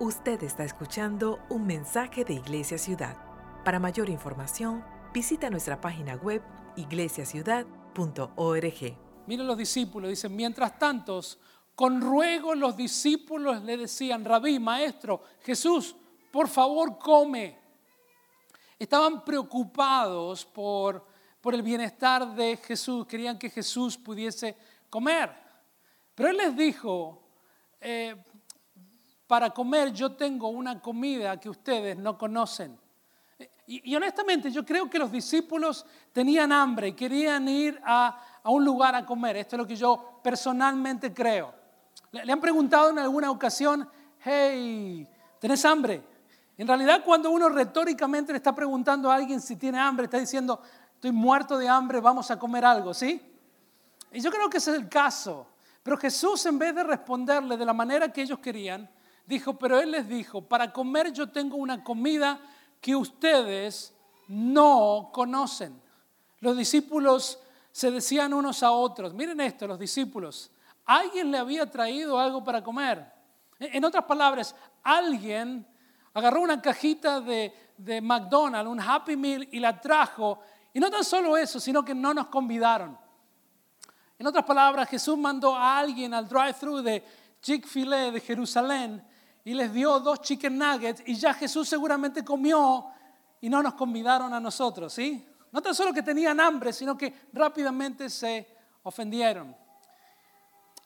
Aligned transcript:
Usted 0.00 0.42
está 0.44 0.64
escuchando 0.64 1.40
un 1.50 1.66
mensaje 1.66 2.24
de 2.24 2.32
Iglesia 2.32 2.78
Ciudad. 2.78 3.18
Para 3.66 3.78
mayor 3.78 4.08
información, 4.08 4.82
visita 5.12 5.50
nuestra 5.50 5.78
página 5.78 6.16
web 6.16 6.40
iglesiaciudad.org. 6.76 8.96
Miren 9.26 9.46
los 9.46 9.58
discípulos, 9.58 10.08
dicen, 10.08 10.34
mientras 10.34 10.78
tantos, 10.78 11.38
con 11.74 12.00
ruego 12.00 12.54
los 12.54 12.78
discípulos 12.78 13.62
le 13.62 13.76
decían, 13.76 14.24
rabí, 14.24 14.58
maestro, 14.58 15.22
Jesús, 15.42 15.94
por 16.32 16.48
favor 16.48 16.98
come. 16.98 17.58
Estaban 18.78 19.22
preocupados 19.22 20.46
por, 20.46 21.06
por 21.42 21.54
el 21.54 21.60
bienestar 21.60 22.34
de 22.34 22.56
Jesús, 22.56 23.06
querían 23.06 23.38
que 23.38 23.50
Jesús 23.50 23.98
pudiese 23.98 24.56
comer. 24.88 25.30
Pero 26.14 26.30
Él 26.30 26.38
les 26.38 26.56
dijo, 26.56 27.22
eh, 27.82 28.16
para 29.30 29.50
comer 29.50 29.92
yo 29.92 30.10
tengo 30.16 30.48
una 30.48 30.82
comida 30.82 31.38
que 31.38 31.48
ustedes 31.48 31.96
no 31.96 32.18
conocen. 32.18 32.76
Y, 33.64 33.94
honestamente 33.94 34.50
yo 34.50 34.66
creo 34.66 34.90
que 34.90 34.98
los 34.98 35.12
discípulos 35.12 35.86
tenían 36.12 36.50
hambre 36.50 36.88
y 36.88 36.92
querían 36.94 37.46
ir 37.46 37.80
a, 37.84 38.40
un 38.46 38.64
lugar 38.64 38.96
a 38.96 39.06
comer. 39.06 39.36
Esto 39.36 39.54
es 39.54 39.58
lo 39.58 39.68
que 39.68 39.76
yo 39.76 40.18
personalmente 40.20 41.14
creo. 41.14 41.54
Le, 42.10 42.24
le 42.24 42.32
han 42.32 42.40
preguntado 42.40 42.90
en 42.90 42.98
alguna 42.98 43.30
ocasión, 43.30 43.88
hey, 44.18 45.06
¿tenés 45.38 45.64
hambre? 45.64 46.02
En 46.58 46.66
realidad 46.66 47.04
cuando 47.04 47.30
uno 47.30 47.48
retóricamente 47.50 48.32
le 48.32 48.38
está 48.38 48.52
preguntando 48.52 49.12
a 49.12 49.14
alguien 49.14 49.40
si 49.40 49.54
tiene 49.54 49.78
hambre, 49.78 50.06
está 50.06 50.18
diciendo, 50.18 50.60
estoy 50.92 51.12
muerto 51.12 51.56
de 51.56 51.68
hambre, 51.68 52.00
vamos 52.00 52.32
a 52.32 52.36
comer 52.36 52.64
algo, 52.64 52.92
¿sí? 52.92 53.22
Y 54.10 54.20
yo 54.20 54.32
creo 54.32 54.50
que 54.50 54.56
ese 54.56 54.72
es 54.72 54.76
el 54.76 54.88
caso. 54.88 55.46
Pero 55.84 55.96
Jesús 55.98 56.44
en 56.46 56.58
vez 56.58 56.74
de 56.74 56.82
responderle 56.82 57.56
de 57.56 57.64
la 57.64 57.72
manera 57.72 58.12
que 58.12 58.22
ellos 58.22 58.40
querían, 58.40 58.90
Dijo, 59.30 59.56
pero 59.56 59.78
él 59.78 59.92
les 59.92 60.08
dijo, 60.08 60.42
para 60.42 60.72
comer 60.72 61.12
yo 61.12 61.28
tengo 61.28 61.56
una 61.56 61.84
comida 61.84 62.40
que 62.80 62.96
ustedes 62.96 63.94
no 64.26 65.10
conocen. 65.12 65.80
Los 66.40 66.56
discípulos 66.56 67.38
se 67.70 67.92
decían 67.92 68.34
unos 68.34 68.64
a 68.64 68.72
otros, 68.72 69.14
miren 69.14 69.40
esto, 69.40 69.68
los 69.68 69.78
discípulos, 69.78 70.50
alguien 70.84 71.30
le 71.30 71.38
había 71.38 71.70
traído 71.70 72.18
algo 72.18 72.42
para 72.42 72.60
comer. 72.64 73.06
En 73.60 73.84
otras 73.84 74.04
palabras, 74.04 74.52
alguien 74.82 75.64
agarró 76.12 76.40
una 76.40 76.60
cajita 76.60 77.20
de, 77.20 77.54
de 77.76 78.00
McDonald's, 78.00 78.68
un 78.68 78.80
Happy 78.80 79.16
Meal, 79.16 79.46
y 79.52 79.60
la 79.60 79.80
trajo. 79.80 80.40
Y 80.72 80.80
no 80.80 80.90
tan 80.90 81.04
solo 81.04 81.36
eso, 81.36 81.60
sino 81.60 81.84
que 81.84 81.94
no 81.94 82.12
nos 82.12 82.26
convidaron. 82.26 82.98
En 84.18 84.26
otras 84.26 84.44
palabras, 84.44 84.88
Jesús 84.88 85.16
mandó 85.16 85.54
a 85.54 85.78
alguien 85.78 86.14
al 86.14 86.28
drive-thru 86.28 86.82
de 86.82 87.04
Chick-fil-A 87.40 88.10
de 88.10 88.20
Jerusalén 88.20 89.08
y 89.44 89.54
les 89.54 89.72
dio 89.72 89.98
dos 90.00 90.20
chicken 90.20 90.58
nuggets 90.58 91.02
y 91.06 91.14
ya 91.14 91.34
Jesús 91.34 91.68
seguramente 91.68 92.24
comió 92.24 92.86
y 93.40 93.48
no 93.48 93.62
nos 93.62 93.74
convidaron 93.74 94.32
a 94.34 94.40
nosotros, 94.40 94.92
¿sí? 94.92 95.26
No 95.52 95.62
tan 95.62 95.74
solo 95.74 95.92
que 95.92 96.02
tenían 96.02 96.38
hambre, 96.40 96.72
sino 96.72 96.96
que 96.96 97.12
rápidamente 97.32 98.08
se 98.08 98.46
ofendieron. 98.82 99.56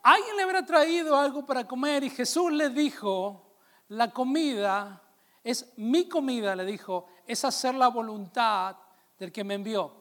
Alguien 0.02 0.36
le 0.36 0.42
habrá 0.42 0.64
traído 0.64 1.16
algo 1.16 1.44
para 1.44 1.66
comer 1.66 2.04
y 2.04 2.10
Jesús 2.10 2.52
les 2.52 2.74
dijo, 2.74 3.56
la 3.88 4.10
comida 4.10 5.02
es 5.42 5.72
mi 5.76 6.08
comida, 6.08 6.54
le 6.54 6.64
dijo, 6.64 7.06
es 7.26 7.44
hacer 7.44 7.74
la 7.74 7.88
voluntad 7.88 8.76
del 9.18 9.32
que 9.32 9.44
me 9.44 9.54
envió 9.54 9.92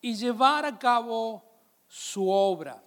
y 0.00 0.14
llevar 0.14 0.64
a 0.64 0.78
cabo 0.78 1.44
su 1.86 2.28
obra. 2.30 2.82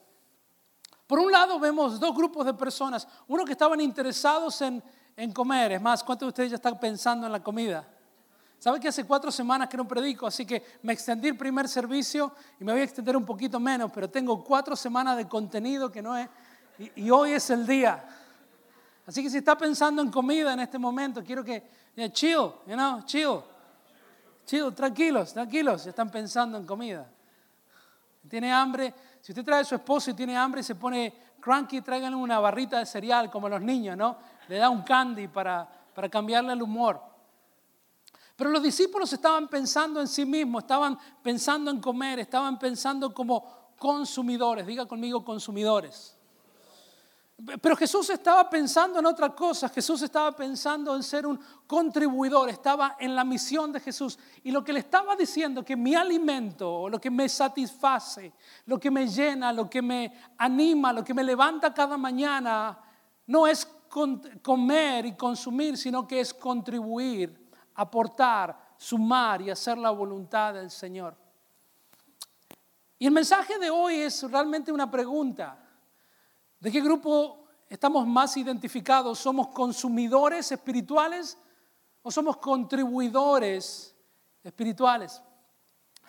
Por 1.14 1.20
un 1.20 1.32
lado 1.32 1.60
vemos 1.60 2.00
dos 2.00 2.16
grupos 2.16 2.44
de 2.44 2.56
personas, 2.56 3.08
uno 3.28 3.46
que 3.46 3.52
estaban 3.52 3.80
interesados 3.80 4.60
en, 4.64 4.82
comer, 5.32 5.74
es 5.74 5.80
más, 5.80 6.04
¿cuántos 6.04 6.26
de 6.26 6.30
ustedes 6.30 6.50
ya 6.50 6.56
están 6.56 6.80
pensando 6.80 7.28
en 7.28 7.32
la 7.32 7.44
comida? 7.44 7.88
¿Sabe 8.58 8.80
que 8.80 8.88
hace 8.88 9.06
cuatro 9.06 9.30
semanas 9.30 9.70
que 9.70 9.78
no 9.78 9.88
predico? 9.88 10.26
Así 10.26 10.44
que 10.44 10.64
me 10.82 10.92
extendí 10.94 11.28
el 11.28 11.38
primer 11.38 11.70
servicio 11.70 12.32
y 12.60 12.64
me 12.64 12.72
voy 12.72 12.82
a 12.82 12.86
extender 12.86 13.16
un 13.16 13.26
poquito 13.28 13.60
menos, 13.60 13.92
pero 13.94 14.10
tengo 14.10 14.44
cuatro 14.44 14.76
semanas 14.76 15.16
de 15.16 15.28
contenido 15.28 15.92
que 15.92 16.02
no 16.02 16.18
es, 16.18 16.28
y, 16.96 17.12
hoy 17.12 17.34
es 17.34 17.48
el 17.52 17.68
día. 17.68 18.04
Así 19.06 19.22
que 19.22 19.30
si 19.30 19.38
está 19.38 19.56
pensando 19.56 20.02
en 20.02 20.10
comida 20.10 20.52
en 20.54 20.62
este 20.62 20.80
momento, 20.80 21.24
quiero 21.24 21.44
que, 21.44 21.62
chill, 22.12 22.54
you 22.66 22.74
know, 22.74 23.04
chill, 23.06 23.40
chill, 24.48 24.74
tranquilos, 24.74 25.32
tranquilos, 25.32 25.84
ya 25.84 25.92
están 25.92 26.10
pensando 26.10 26.58
en 26.58 26.66
comida. 26.66 27.08
¿Tiene 28.28 28.52
hambre? 28.52 28.94
Si 29.24 29.32
usted 29.32 29.46
trae 29.46 29.62
a 29.62 29.64
su 29.64 29.76
esposo 29.76 30.12
y 30.12 30.16
tiene 30.16 30.36
hambre 30.36 30.60
y 30.60 30.66
se 30.66 30.76
pone 30.76 31.14
cranky, 31.40 31.80
tráiganle 31.80 32.18
una 32.18 32.40
barrita 32.40 32.80
de 32.80 32.86
cereal 32.86 33.32
como 33.32 33.48
los 33.48 33.62
niños, 33.62 33.96
¿no? 33.96 34.18
Le 34.50 34.58
da 34.58 34.70
un 34.70 34.82
candy 34.82 35.30
para, 35.30 35.66
para 35.96 36.10
cambiarle 36.10 36.52
el 36.52 36.62
humor. 36.62 37.02
Pero 38.36 38.50
los 38.50 38.62
discípulos 38.62 39.14
estaban 39.14 39.48
pensando 39.48 40.02
en 40.02 40.10
sí 40.10 40.26
mismos, 40.26 40.64
estaban 40.64 41.00
pensando 41.22 41.72
en 41.72 41.80
comer, 41.80 42.20
estaban 42.20 42.60
pensando 42.60 43.14
como 43.14 43.72
consumidores. 43.78 44.68
Diga 44.68 44.86
conmigo 44.86 45.24
consumidores. 45.24 46.18
Pero 47.62 47.76
Jesús 47.76 48.10
estaba 48.12 48.48
pensando 48.48 49.00
en 49.00 49.06
otra 49.08 49.34
cosa, 49.34 49.68
Jesús 49.68 50.02
estaba 50.04 50.36
pensando 50.36 50.96
en 50.96 51.02
ser 51.02 51.26
un 51.26 51.40
contribuidor, 51.66 52.48
estaba 52.50 52.96
en 53.00 53.16
la 53.16 53.24
misión 53.24 53.72
de 53.72 53.80
Jesús. 53.80 54.20
Y 54.44 54.52
lo 54.52 54.64
que 54.64 54.72
le 54.72 54.80
estaba 54.80 55.16
diciendo, 55.16 55.66
que 55.66 55.76
mi 55.76 55.96
alimento, 55.96 56.88
lo 56.88 57.02
que 57.02 57.10
me 57.10 57.28
satisface, 57.28 58.34
lo 58.68 58.80
que 58.80 58.92
me 58.92 59.08
llena, 59.08 59.52
lo 59.52 59.68
que 59.68 59.82
me 59.82 60.14
anima, 60.38 60.94
lo 60.94 61.04
que 61.04 61.14
me 61.14 61.24
levanta 61.24 61.74
cada 61.74 61.98
mañana, 61.98 62.80
no 63.26 63.48
es 63.48 63.68
comer 64.42 65.06
y 65.08 65.16
consumir, 65.16 65.76
sino 65.78 66.08
que 66.08 66.20
es 66.20 66.34
contribuir, 66.34 67.50
aportar, 67.76 68.76
sumar 68.78 69.42
y 69.42 69.50
hacer 69.50 69.78
la 69.78 69.90
voluntad 69.90 70.54
del 70.54 70.70
Señor. 70.70 71.16
Y 73.00 73.08
el 73.08 73.12
mensaje 73.12 73.58
de 73.58 73.70
hoy 73.70 73.96
es 73.96 74.24
realmente 74.32 74.72
una 74.72 74.90
pregunta. 74.90 75.63
¿De 76.64 76.72
qué 76.72 76.80
grupo 76.80 77.44
estamos 77.68 78.08
más 78.08 78.38
identificados? 78.38 79.20
¿Somos 79.20 79.50
consumidores 79.50 80.50
espirituales 80.50 81.38
o 82.02 82.10
somos 82.10 82.38
contribuidores 82.38 83.94
espirituales? 84.42 85.22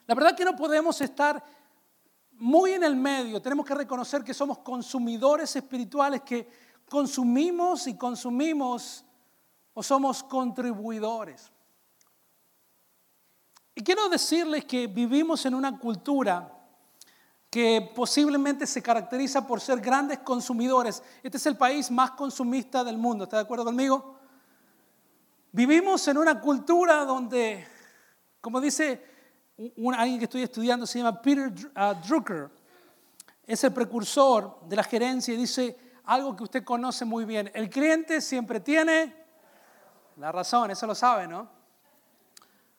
La 0.06 0.14
verdad 0.14 0.36
que 0.36 0.44
no 0.44 0.54
podemos 0.54 1.00
estar 1.00 1.44
muy 2.34 2.70
en 2.70 2.84
el 2.84 2.94
medio. 2.94 3.42
Tenemos 3.42 3.66
que 3.66 3.74
reconocer 3.74 4.22
que 4.22 4.32
somos 4.32 4.58
consumidores 4.58 5.56
espirituales, 5.56 6.22
que 6.22 6.48
consumimos 6.88 7.88
y 7.88 7.98
consumimos 7.98 9.04
o 9.72 9.82
somos 9.82 10.22
contribuidores. 10.22 11.50
Y 13.74 13.82
quiero 13.82 14.08
decirles 14.08 14.64
que 14.66 14.86
vivimos 14.86 15.44
en 15.46 15.56
una 15.56 15.76
cultura 15.80 16.53
que 17.54 17.88
posiblemente 17.94 18.66
se 18.66 18.82
caracteriza 18.82 19.46
por 19.46 19.60
ser 19.60 19.78
grandes 19.78 20.18
consumidores. 20.18 21.00
Este 21.22 21.36
es 21.36 21.46
el 21.46 21.56
país 21.56 21.88
más 21.88 22.10
consumista 22.10 22.82
del 22.82 22.98
mundo, 22.98 23.22
¿está 23.22 23.36
de 23.36 23.44
acuerdo 23.44 23.64
conmigo? 23.64 24.18
Vivimos 25.52 26.08
en 26.08 26.18
una 26.18 26.40
cultura 26.40 27.04
donde, 27.04 27.64
como 28.40 28.60
dice 28.60 29.06
alguien 29.96 30.18
que 30.18 30.24
estoy 30.24 30.42
estudiando, 30.42 30.84
se 30.84 30.98
llama 30.98 31.22
Peter 31.22 31.46
uh, 31.76 31.94
Drucker, 32.04 32.50
es 33.46 33.62
el 33.62 33.72
precursor 33.72 34.58
de 34.66 34.74
la 34.74 34.82
gerencia 34.82 35.32
y 35.32 35.36
dice 35.36 35.78
algo 36.06 36.34
que 36.34 36.42
usted 36.42 36.64
conoce 36.64 37.04
muy 37.04 37.24
bien. 37.24 37.52
El 37.54 37.70
cliente 37.70 38.20
siempre 38.20 38.58
tiene 38.58 39.14
la 40.16 40.32
razón, 40.32 40.72
eso 40.72 40.88
lo 40.88 40.94
sabe, 40.96 41.28
¿no? 41.28 41.48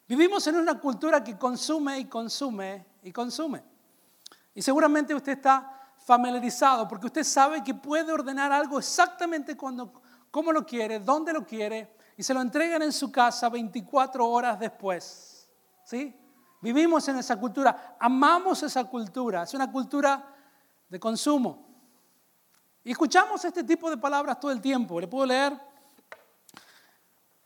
Vivimos 0.06 0.46
en 0.48 0.58
una 0.58 0.78
cultura 0.82 1.24
que 1.24 1.38
consume 1.38 1.98
y 1.98 2.06
consume 2.10 2.86
y 3.04 3.14
consume. 3.14 3.75
Y 4.56 4.62
seguramente 4.62 5.14
usted 5.14 5.34
está 5.34 5.76
familiarizado 6.06 6.88
porque 6.88 7.08
usted 7.08 7.24
sabe 7.24 7.64
que 7.64 7.74
puede 7.74 8.12
ordenar 8.12 8.52
algo 8.52 8.80
exactamente 8.80 9.56
cuando, 9.58 10.02
cómo 10.32 10.52
lo 10.52 10.66
quiere, 10.66 11.00
dónde 11.00 11.34
lo 11.34 11.46
quiere 11.46 11.96
y 12.18 12.24
se 12.24 12.34
lo 12.34 12.42
entregan 12.42 12.82
en 12.82 12.94
su 12.94 13.12
casa 13.12 13.50
24 13.50 14.26
horas 14.26 14.60
después. 14.60 15.50
¿Sí? 15.84 16.16
Vivimos 16.62 17.08
en 17.10 17.18
esa 17.18 17.38
cultura, 17.38 17.98
amamos 18.00 18.64
esa 18.64 18.86
cultura, 18.86 19.44
es 19.44 19.54
una 19.54 19.72
cultura 19.72 20.26
de 20.88 21.00
consumo. 21.00 21.68
Y 22.84 22.92
escuchamos 22.92 23.44
este 23.44 23.64
tipo 23.64 23.90
de 23.90 23.98
palabras 23.98 24.40
todo 24.40 24.52
el 24.52 24.62
tiempo. 24.62 25.00
¿Le 25.02 25.08
puedo 25.08 25.26
leer? 25.26 25.60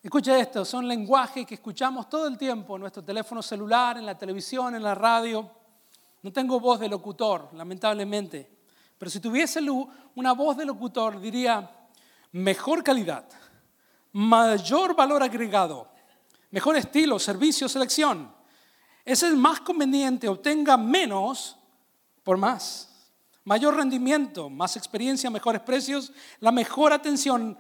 Escuche 0.02 0.40
esto, 0.40 0.64
son 0.64 0.88
lenguajes 0.88 1.46
que 1.46 1.56
escuchamos 1.56 2.08
todo 2.08 2.28
el 2.28 2.38
tiempo 2.38 2.76
en 2.76 2.82
nuestro 2.82 3.04
teléfono 3.04 3.42
celular, 3.42 3.98
en 3.98 4.06
la 4.06 4.18
televisión, 4.18 4.76
en 4.76 4.84
la 4.84 4.96
radio. 4.96 5.59
No 6.22 6.34
tengo 6.34 6.60
voz 6.60 6.80
de 6.80 6.90
locutor, 6.90 7.50
lamentablemente. 7.54 8.60
Pero 8.98 9.10
si 9.10 9.20
tuviese 9.20 9.62
una 10.16 10.34
voz 10.34 10.58
de 10.58 10.66
locutor, 10.66 11.20
diría 11.22 11.70
mejor 12.34 12.84
calidad, 12.84 13.26
mayor 14.12 14.96
valor 14.96 15.24
agregado, 15.24 15.88
mejor 16.52 16.76
estilo, 16.76 17.18
servicio, 17.18 17.70
selección. 17.70 18.32
Es 19.06 19.24
el 19.24 19.38
más 19.38 19.62
conveniente, 19.62 20.28
obtenga 20.28 20.76
menos 20.76 21.58
por 22.24 22.38
más. 22.38 22.88
Mayor 23.46 23.78
rendimiento, 23.78 24.50
más 24.50 24.76
experiencia, 24.76 25.30
mejores 25.30 25.62
precios, 25.62 26.12
la 26.42 26.52
mejor 26.52 26.92
atención, 26.92 27.58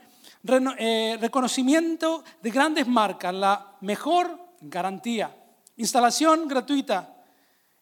eh, 0.77 1.17
reconocimiento 1.19 2.23
de 2.41 2.51
grandes 2.51 2.85
marcas, 2.85 3.33
la 3.33 3.77
mejor 3.81 4.39
garantía, 4.61 5.35
instalación 5.77 6.47
gratuita, 6.47 7.18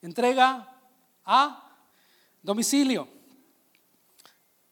entrega 0.02 0.68
a 1.24 1.64
domicilio, 2.42 3.08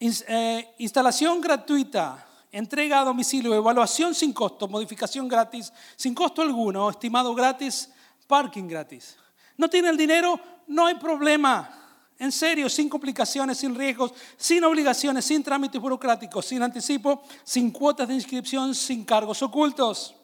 eh, 0.00 0.74
instalación 0.78 1.40
gratuita, 1.40 2.26
entrega 2.52 3.00
a 3.00 3.04
domicilio, 3.04 3.54
evaluación 3.54 4.14
sin 4.14 4.32
costo, 4.32 4.68
modificación 4.68 5.28
gratis, 5.28 5.72
sin 5.96 6.14
costo 6.14 6.42
alguno, 6.42 6.88
estimado 6.90 7.34
gratis, 7.34 7.90
parking 8.26 8.66
gratis. 8.66 9.16
¿No 9.56 9.68
tiene 9.68 9.88
el 9.90 9.96
dinero? 9.96 10.40
No 10.66 10.86
hay 10.86 10.96
problema. 10.96 11.72
En 12.18 12.32
serio, 12.32 12.70
sin 12.70 12.88
complicaciones, 12.88 13.58
sin 13.58 13.74
riesgos, 13.74 14.12
sin 14.38 14.64
obligaciones, 14.64 15.26
sin 15.26 15.42
trámites 15.42 15.80
burocráticos, 15.80 16.46
sin 16.46 16.62
anticipo, 16.62 17.22
sin 17.44 17.70
cuotas 17.70 18.08
de 18.08 18.14
inscripción, 18.14 18.74
sin 18.74 19.04
cargos 19.04 19.42
ocultos. 19.42 20.15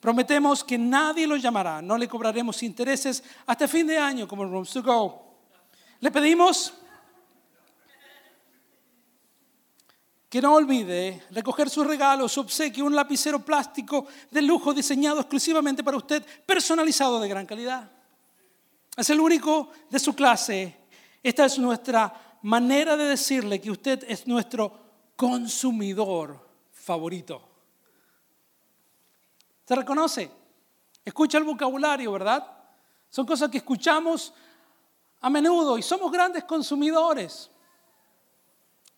Prometemos 0.00 0.62
que 0.62 0.78
nadie 0.78 1.26
lo 1.26 1.36
llamará, 1.36 1.82
no 1.82 1.98
le 1.98 2.08
cobraremos 2.08 2.62
intereses 2.62 3.22
hasta 3.46 3.66
fin 3.66 3.86
de 3.86 3.98
año 3.98 4.28
como 4.28 4.44
Rooms 4.44 4.70
to 4.70 4.82
Go. 4.82 5.24
Le 6.00 6.10
pedimos 6.10 6.72
que 10.28 10.42
no 10.42 10.54
olvide 10.54 11.24
recoger 11.30 11.70
su 11.70 11.82
regalo, 11.82 12.28
su 12.28 12.40
obsequio, 12.40 12.84
un 12.84 12.94
lapicero 12.94 13.40
plástico 13.44 14.06
de 14.30 14.42
lujo 14.42 14.74
diseñado 14.74 15.20
exclusivamente 15.20 15.82
para 15.82 15.96
usted, 15.96 16.24
personalizado 16.46 17.18
de 17.18 17.28
gran 17.28 17.46
calidad. 17.46 17.90
Es 18.96 19.10
el 19.10 19.20
único 19.20 19.70
de 19.90 19.98
su 19.98 20.14
clase. 20.14 20.76
Esta 21.22 21.46
es 21.46 21.58
nuestra 21.58 22.38
manera 22.42 22.96
de 22.96 23.04
decirle 23.04 23.60
que 23.60 23.70
usted 23.70 24.04
es 24.06 24.26
nuestro 24.26 24.72
consumidor 25.16 26.46
favorito. 26.70 27.47
¿Se 29.68 29.76
reconoce? 29.76 30.30
Escucha 31.04 31.36
el 31.36 31.44
vocabulario, 31.44 32.10
¿verdad? 32.10 32.42
Son 33.10 33.26
cosas 33.26 33.50
que 33.50 33.58
escuchamos 33.58 34.32
a 35.20 35.28
menudo 35.28 35.76
y 35.76 35.82
somos 35.82 36.10
grandes 36.10 36.44
consumidores. 36.44 37.50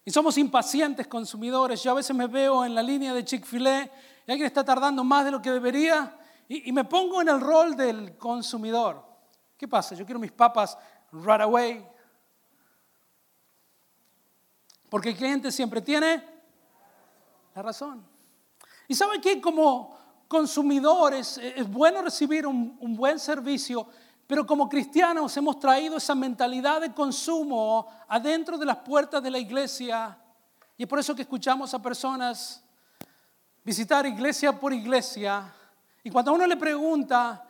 Y 0.04 0.12
somos 0.12 0.38
impacientes 0.38 1.08
consumidores. 1.08 1.82
Yo 1.82 1.90
a 1.90 1.94
veces 1.94 2.14
me 2.14 2.28
veo 2.28 2.64
en 2.64 2.76
la 2.76 2.84
línea 2.84 3.12
de 3.12 3.24
Chick-fil-A 3.24 3.90
y 4.28 4.30
alguien 4.30 4.46
está 4.46 4.64
tardando 4.64 5.02
más 5.02 5.24
de 5.24 5.32
lo 5.32 5.42
que 5.42 5.50
debería 5.50 6.16
y, 6.46 6.70
me 6.70 6.84
pongo 6.84 7.20
en 7.20 7.30
el 7.30 7.40
rol 7.40 7.74
del 7.74 8.16
consumidor. 8.16 9.04
¿Qué 9.58 9.66
pasa? 9.66 9.96
Yo 9.96 10.04
quiero 10.04 10.20
mis 10.20 10.30
papas 10.30 10.78
right 11.10 11.40
away. 11.40 11.84
Porque 14.88 15.08
el 15.08 15.16
cliente 15.16 15.50
siempre 15.50 15.82
tiene 15.82 16.24
la 17.56 17.60
razón. 17.60 18.06
Y 18.86 18.94
sabe 18.94 19.20
que 19.20 19.40
como 19.40 19.99
consumidores 20.30 21.38
es 21.38 21.68
bueno 21.68 22.02
recibir 22.02 22.46
un, 22.46 22.78
un 22.80 22.96
buen 22.96 23.18
servicio 23.18 23.88
pero 24.30 24.46
como 24.46 24.68
cristianos 24.68 25.36
hemos 25.36 25.58
traído 25.58 25.96
esa 25.96 26.14
mentalidad 26.14 26.80
de 26.80 26.94
consumo 26.94 27.88
adentro 28.06 28.56
de 28.56 28.64
las 28.64 28.76
puertas 28.76 29.20
de 29.20 29.28
la 29.28 29.40
iglesia. 29.40 30.16
Y 30.76 30.84
es 30.84 30.88
por 30.88 31.00
eso 31.00 31.16
que 31.16 31.22
escuchamos 31.22 31.74
a 31.74 31.82
personas 31.82 32.62
visitar 33.64 34.06
iglesia 34.06 34.52
por 34.52 34.72
iglesia. 34.72 35.52
Y 36.04 36.10
cuando 36.10 36.32
uno 36.32 36.46
le 36.46 36.56
pregunta, 36.56 37.44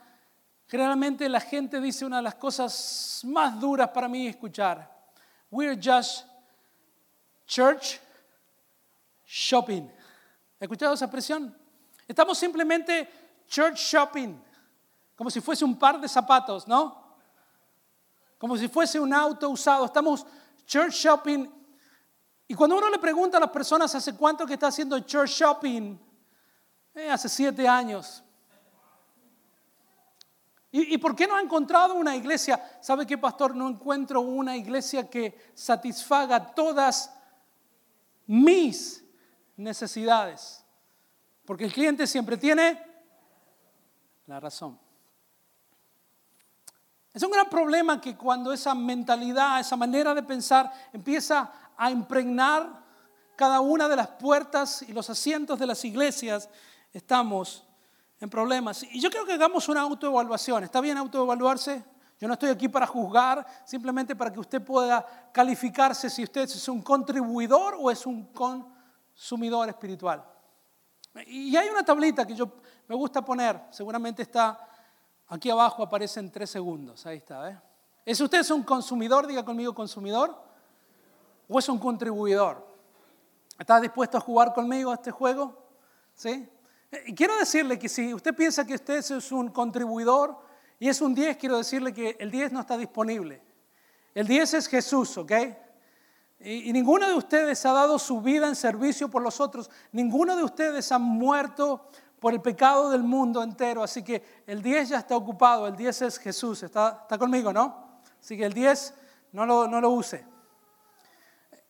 generalmente 0.67 1.29
la 1.29 1.41
gente 1.41 1.83
dice 1.83 2.07
una 2.07 2.17
de 2.17 2.23
las 2.23 2.37
cosas 2.37 3.21
más 3.25 3.61
duras 3.61 3.91
para 3.91 4.09
mí 4.09 4.29
escuchar. 4.29 4.91
We're 5.51 5.77
just 5.77 6.25
church 7.47 8.01
shopping. 9.27 9.87
¿Ha 10.61 10.65
escuchado 10.65 10.95
esa 10.95 11.05
expresión? 11.05 11.60
Estamos 12.11 12.37
simplemente 12.39 13.09
church 13.47 13.77
shopping 13.77 14.37
como 15.15 15.31
si 15.31 15.41
fuese 15.41 15.65
un 15.65 15.79
par 15.79 16.01
de 16.01 16.09
zapatos, 16.09 16.67
¿no? 16.67 17.15
Como 18.37 18.57
si 18.57 18.67
fuese 18.67 18.99
un 18.99 19.15
auto 19.15 19.49
usado. 19.49 19.85
Estamos 19.85 20.27
church 20.67 20.93
shopping. 20.93 21.49
Y 22.49 22.55
cuando 22.55 22.79
uno 22.79 22.91
le 22.91 22.99
pregunta 22.99 23.37
a 23.37 23.41
las 23.41 23.51
personas 23.51 23.95
hace 23.95 24.17
cuánto 24.17 24.45
que 24.45 24.55
está 24.55 24.67
haciendo 24.67 24.99
church 24.99 25.31
shopping, 25.31 25.97
eh, 26.97 27.11
hace 27.11 27.29
siete 27.29 27.69
años. 27.69 28.25
¿Y, 30.73 30.95
¿Y, 30.95 30.99
por 30.99 31.15
qué 31.15 31.29
no 31.29 31.37
ha 31.37 31.41
encontrado 31.41 31.95
una 31.95 32.17
iglesia? 32.17 32.79
¿Sabe 32.81 33.07
qué, 33.07 33.17
pastor? 33.17 33.55
No 33.55 33.69
encuentro 33.69 34.21
una 34.21 34.57
iglesia 34.57 35.09
que 35.09 35.53
satisfaga 35.55 36.55
todas 36.55 37.15
mis 38.27 39.05
necesidades. 39.57 40.65
Porque 41.51 41.65
el 41.65 41.73
cliente 41.73 42.07
siempre 42.07 42.37
tiene 42.37 42.81
la 44.27 44.39
razón. 44.39 44.79
Es 47.13 47.25
un 47.25 47.33
gran 47.33 47.51
problema 47.51 48.01
que 48.01 48.17
cuando 48.17 48.53
esa 48.53 48.73
mentalidad, 48.73 49.59
esa 49.59 49.77
manera 49.77 50.15
de 50.15 50.23
pensar 50.23 50.71
empieza 50.93 51.51
a 51.77 51.91
impregnar 51.91 52.85
cada 53.35 53.61
una 53.63 53.89
de 53.89 53.97
las 53.97 54.07
puertas 54.07 54.83
y 54.83 54.93
los 54.93 55.11
asientos 55.11 55.59
de 55.59 55.67
las 55.67 55.85
iglesias, 55.85 56.49
estamos 56.93 57.65
en 58.21 58.31
problemas. 58.31 58.85
Y 58.85 59.01
yo 59.01 59.11
creo 59.11 59.27
que 59.27 59.33
hagamos 59.33 59.69
una 59.69 59.81
autoevaluación. 59.81 60.63
¿Está 60.63 60.81
bien 60.81 60.99
autoevaluarse? 60.99 61.83
Yo 62.21 62.29
no 62.29 62.35
estoy 62.35 62.51
aquí 62.51 62.69
para 62.69 62.87
juzgar, 62.87 63.45
simplemente 63.65 64.15
para 64.15 64.33
que 64.33 64.39
usted 64.39 64.63
pueda 64.63 65.05
calificarse 65.33 66.11
si 66.11 66.23
usted 66.23 66.43
es 66.43 66.69
un 66.69 66.81
contribuidor 66.81 67.77
o 67.77 67.91
es 67.91 68.07
un 68.07 68.27
consumidor 68.27 69.69
espiritual. 69.69 70.25
Y 71.27 71.57
hay 71.57 71.69
una 71.69 71.85
tablita 71.85 72.27
que 72.27 72.35
yo 72.35 72.51
me 72.89 72.95
gusta 72.95 73.25
poner, 73.25 73.61
seguramente 73.71 74.23
está 74.23 74.71
Aquí 75.31 75.49
abajo 75.49 75.85
aparecen 75.85 76.29
tres 76.29 76.51
segundos, 76.51 77.07
ahí 77.07 77.19
está. 77.19 77.51
¿eh? 77.51 77.59
¿Es 78.05 78.21
usted 78.21 78.45
un 78.51 78.65
consumidor? 78.65 79.29
Diga 79.29 79.45
conmigo 79.45 79.73
consumidor. 79.73 80.37
¿O 81.49 81.57
es 81.57 81.69
un 81.69 81.79
contribuidor? 81.79 82.67
¿Está 83.57 83.81
dispuesto 83.81 84.19
a 84.19 84.21
jugar 84.21 84.53
conmigo 84.53 84.91
a 84.91 84.95
este 84.95 85.13
juego? 85.13 85.57
¿Sí? 86.15 86.49
Y 87.07 87.15
quiero 87.15 87.39
decirle 87.39 87.79
que 87.79 87.89
si 87.89 88.13
usted 88.13 88.35
piensa 88.35 88.67
que 88.67 88.75
usted 88.75 88.97
es 88.97 89.31
un 89.31 89.51
contribuidor 89.51 90.37
y 90.81 90.89
es 90.89 91.01
un 91.01 91.15
10, 91.15 91.37
quiero 91.37 91.59
decirle 91.59 91.95
que 91.95 92.17
el 92.19 92.33
10 92.33 92.51
no 92.51 92.61
está 92.61 92.77
disponible. 92.77 93.41
El 94.13 94.27
10 94.27 94.55
es 94.55 94.67
Jesús, 94.67 95.17
¿ok? 95.17 95.33
Y, 96.43 96.73
ninguno 96.73 97.07
de 97.07 97.15
ustedes 97.15 97.65
ha 97.67 97.73
dado 97.73 97.99
su 97.99 98.23
vida 98.23 98.49
en 98.49 98.57
servicio 98.57 99.11
por 99.11 99.23
los 99.23 99.41
otros. 99.41 99.71
Ninguno 99.93 100.35
de 100.37 100.43
ustedes 100.43 100.91
ha 100.91 100.99
muerto 100.99 101.91
por 102.19 102.33
el 102.33 102.41
pecado 102.41 102.91
del 102.91 103.03
mundo 103.03 103.43
entero. 103.43 103.83
Así 103.83 104.03
que 104.03 104.43
el 104.47 104.63
10 104.63 104.89
ya 104.89 104.99
está 104.99 105.17
ocupado, 105.17 105.67
el 105.67 105.77
10 105.77 106.03
es 106.03 106.19
Jesús, 106.19 106.63
está, 106.63 107.01
está 107.03 107.19
conmigo, 107.19 107.53
¿no? 107.53 108.01
Así 108.19 108.39
que 108.39 108.47
el 108.47 108.55
10 108.55 108.95
no 109.33 109.45
lo, 109.45 109.69
no 109.69 109.81
lo 109.83 109.91
use. 109.91 110.25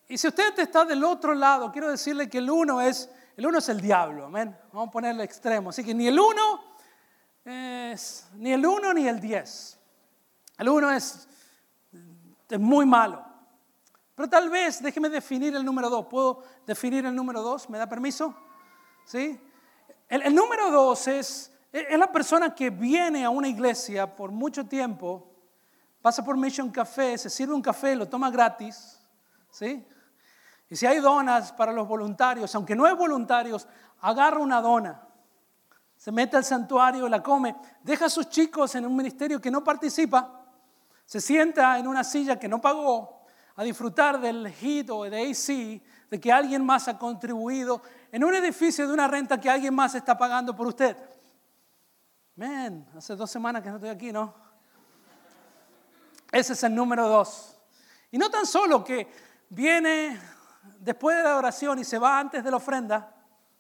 Y 0.09 0.17
si 0.17 0.29
usted 0.29 0.57
está 0.59 0.85
del 0.85 1.03
otro 1.03 1.35
lado, 1.35 1.73
quiero 1.73 1.91
decirle 1.91 2.29
que 2.29 2.39
el 2.39 2.49
1 2.49 2.81
es, 2.83 3.11
el 3.37 3.47
1 3.47 3.59
es 3.59 3.69
el 3.69 3.81
diablo, 3.81 4.27
amén. 4.27 4.57
Vamos 4.73 4.89
a 4.89 4.91
ponerle 4.93 5.25
extremo. 5.25 5.71
Así 5.71 5.85
que 5.85 5.95
ni 5.95 6.07
el 6.07 6.19
1 6.19 6.65
es, 7.45 8.29
ni 8.35 8.53
el 8.53 8.65
1 8.65 8.95
ni 8.95 9.09
el 9.09 9.21
10. 9.21 9.79
El 10.59 10.69
1 10.69 10.91
es, 10.93 11.29
es 12.49 12.61
muy 12.61 12.87
malo. 12.87 13.30
Pero 14.21 14.29
tal 14.29 14.51
vez, 14.51 14.83
déjeme 14.83 15.09
definir 15.09 15.57
el 15.57 15.65
número 15.65 15.89
2. 15.89 16.05
¿Puedo 16.05 16.43
definir 16.67 17.07
el 17.07 17.17
número 17.17 17.41
2? 17.41 17.71
¿Me 17.71 17.79
da 17.79 17.87
permiso? 17.87 18.35
¿Sí? 19.07 19.41
El, 20.11 20.35
número 20.35 20.71
dos 20.71 21.09
es, 21.09 21.51
es 21.73 21.99
la 21.99 22.13
persona 22.13 22.55
que 22.55 22.69
viene 22.69 23.25
a 23.25 23.31
una 23.31 23.49
iglesia 23.49 24.15
por 24.15 24.31
mucho 24.31 24.67
tiempo, 24.67 25.27
pasa 26.03 26.23
por 26.23 26.37
Mission 26.37 26.71
Café, 26.71 27.17
se 27.17 27.31
sirve 27.31 27.55
un 27.55 27.63
café, 27.63 27.97
lo 27.97 28.09
toma 28.11 28.31
gratis, 28.31 29.01
¿sí? 29.51 29.89
Y 30.69 30.77
si 30.77 30.85
hay 30.85 30.99
donas 31.01 31.51
para 31.53 31.73
los 31.73 31.89
voluntarios, 31.89 32.55
aunque 32.55 32.77
no 32.77 32.87
es 32.87 32.95
voluntarios, 32.95 33.67
agarra 34.03 34.41
una 34.41 34.61
dona, 34.61 35.01
se 35.97 36.13
mete 36.13 36.37
al 36.37 36.45
santuario, 36.45 37.09
la 37.09 37.23
come, 37.23 37.57
deja 37.83 38.05
a 38.05 38.11
sus 38.11 38.29
chicos 38.29 38.75
en 38.75 38.85
un 38.85 38.95
ministerio 38.95 39.41
que 39.41 39.51
no 39.51 39.65
participa, 39.65 40.45
se 41.07 41.23
sienta 41.23 41.79
en 41.79 41.87
una 41.89 42.05
silla 42.05 42.39
que 42.39 42.49
no 42.49 42.61
pagó 42.61 43.20
a 43.61 43.63
disfrutar 43.63 44.19
del 44.19 44.51
hit 44.55 44.89
o 44.89 45.05
de 45.05 45.31
AC, 45.31 45.83
de 46.09 46.19
que 46.19 46.33
alguien 46.33 46.65
más 46.65 46.89
ha 46.89 46.97
contribuido 46.97 47.83
en 48.11 48.25
un 48.25 48.35
edificio 48.35 48.89
de 48.89 48.95
una 48.95 49.07
renta 49.07 49.39
que 49.39 49.51
alguien 49.51 49.75
más 49.75 49.95
está 49.95 50.17
pagando 50.17 50.57
por 50.57 50.67
usted. 50.67 50.97
Men, 52.37 52.89
hace 52.97 53.15
dos 53.15 53.31
semanas 53.31 53.63
que 53.63 53.69
no 53.69 53.75
estoy 53.75 53.91
aquí, 53.91 54.13
¿no? 54.13 54.35
Ese 56.33 56.55
es 56.55 56.63
el 56.63 56.75
número 56.75 57.07
dos. 57.07 57.55
Y 58.11 58.17
no 58.17 58.31
tan 58.31 58.47
solo 58.47 58.83
que 58.83 59.07
viene 59.51 60.19
después 60.79 61.19
de 61.19 61.23
la 61.23 61.37
oración 61.37 61.81
y 61.81 61.85
se 61.85 61.99
va 61.99 62.19
antes 62.19 62.43
de 62.43 62.51
la 62.51 62.57
ofrenda, 62.57 63.15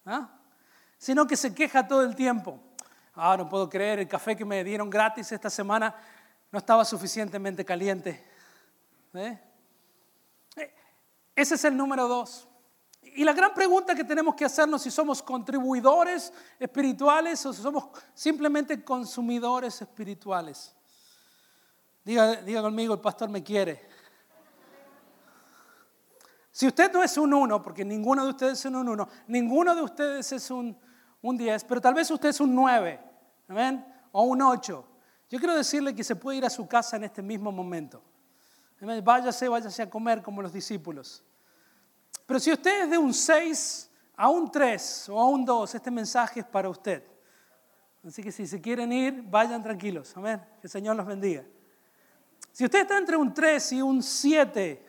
¿ah? 0.07 0.31
sino 0.97 1.27
que 1.27 1.37
se 1.37 1.55
queja 1.55 1.87
todo 1.87 2.05
el 2.05 2.17
tiempo. 2.17 2.59
Ah, 3.17 3.37
no 3.37 3.51
puedo 3.51 3.69
creer, 3.69 3.99
el 3.99 4.09
café 4.09 4.35
que 4.35 4.47
me 4.47 4.65
dieron 4.65 4.89
gratis 4.89 5.31
esta 5.31 5.51
semana 5.51 5.95
no 6.51 6.59
estaba 6.59 6.87
suficientemente 6.87 7.67
caliente. 7.67 8.27
¿Eh? 9.13 9.50
Ese 11.35 11.55
es 11.55 11.65
el 11.65 11.77
número 11.77 12.09
dos. 12.09 12.49
Y 13.03 13.25
la 13.25 13.33
gran 13.33 13.55
pregunta 13.55 13.95
que 13.95 14.05
tenemos 14.05 14.35
que 14.35 14.45
hacernos 14.45 14.83
si 14.83 14.91
somos 14.91 15.23
contribuidores 15.23 16.33
espirituales 16.59 17.45
o 17.47 17.53
si 17.53 17.63
somos 17.63 17.89
simplemente 18.15 18.85
consumidores 18.85 19.81
espirituales. 19.81 20.75
Diga, 22.05 22.37
diga 22.37 22.63
conmigo, 22.63 22.95
el 22.95 23.01
pastor 23.01 23.29
me 23.29 23.43
quiere. 23.43 23.89
Si 26.53 26.67
usted 26.67 26.93
no 26.93 27.03
es 27.03 27.17
un 27.17 27.33
uno, 27.33 27.63
porque 27.63 27.85
ninguno 27.85 28.25
de 28.25 28.31
ustedes 28.31 28.59
es 28.59 28.65
un 28.67 28.77
uno, 28.77 29.09
ninguno 29.29 29.75
de 29.75 29.83
ustedes 29.83 30.33
es 30.33 30.51
un, 30.51 30.77
un 31.23 31.37
10, 31.37 31.65
pero 31.65 31.81
tal 31.81 31.95
vez 31.95 32.11
usted 32.11 32.29
es 32.29 32.41
un 32.41 32.55
9, 32.55 33.01
¿amén? 33.49 33.87
O 34.13 34.25
un 34.25 34.43
8. 34.43 34.87
Yo 35.31 35.39
quiero 35.39 35.55
decirle 35.55 35.95
que 35.95 36.05
se 36.05 36.17
puede 36.17 36.39
ir 36.39 36.45
a 36.45 36.51
su 36.51 36.67
casa 36.67 36.97
en 36.97 37.05
este 37.05 37.23
mismo 37.23 37.53
momento. 37.53 38.03
Váyase, 38.81 39.49
váyase 39.49 39.83
a 39.83 39.91
comer 39.91 40.23
como 40.23 40.41
los 40.41 40.53
discípulos. 40.53 41.23
Pero 42.27 42.41
si 42.41 42.53
usted 42.53 42.85
es 42.85 42.91
de 42.91 42.99
un 42.99 43.13
6 43.13 43.91
a 44.17 44.29
un 44.31 44.51
3 44.51 45.09
o 45.11 45.21
a 45.21 45.27
un 45.27 45.45
2, 45.45 45.75
este 45.75 45.91
mensaje 45.91 46.41
es 46.41 46.47
para 46.47 46.69
usted. 46.69 47.03
Así 48.07 48.23
que 48.23 48.33
si 48.33 48.47
se 48.47 48.61
quieren 48.61 48.93
ir, 48.93 49.23
vayan 49.23 49.63
tranquilos. 49.63 50.17
Amén. 50.17 50.41
Que 50.61 50.67
el 50.67 50.71
Señor 50.71 50.97
los 50.97 51.07
bendiga. 51.07 51.45
Si 52.53 52.65
usted 52.65 52.81
está 52.81 52.97
entre 52.97 53.17
un 53.17 53.35
3 53.35 53.73
y 53.73 53.83
un 53.83 54.03
7, 54.03 54.87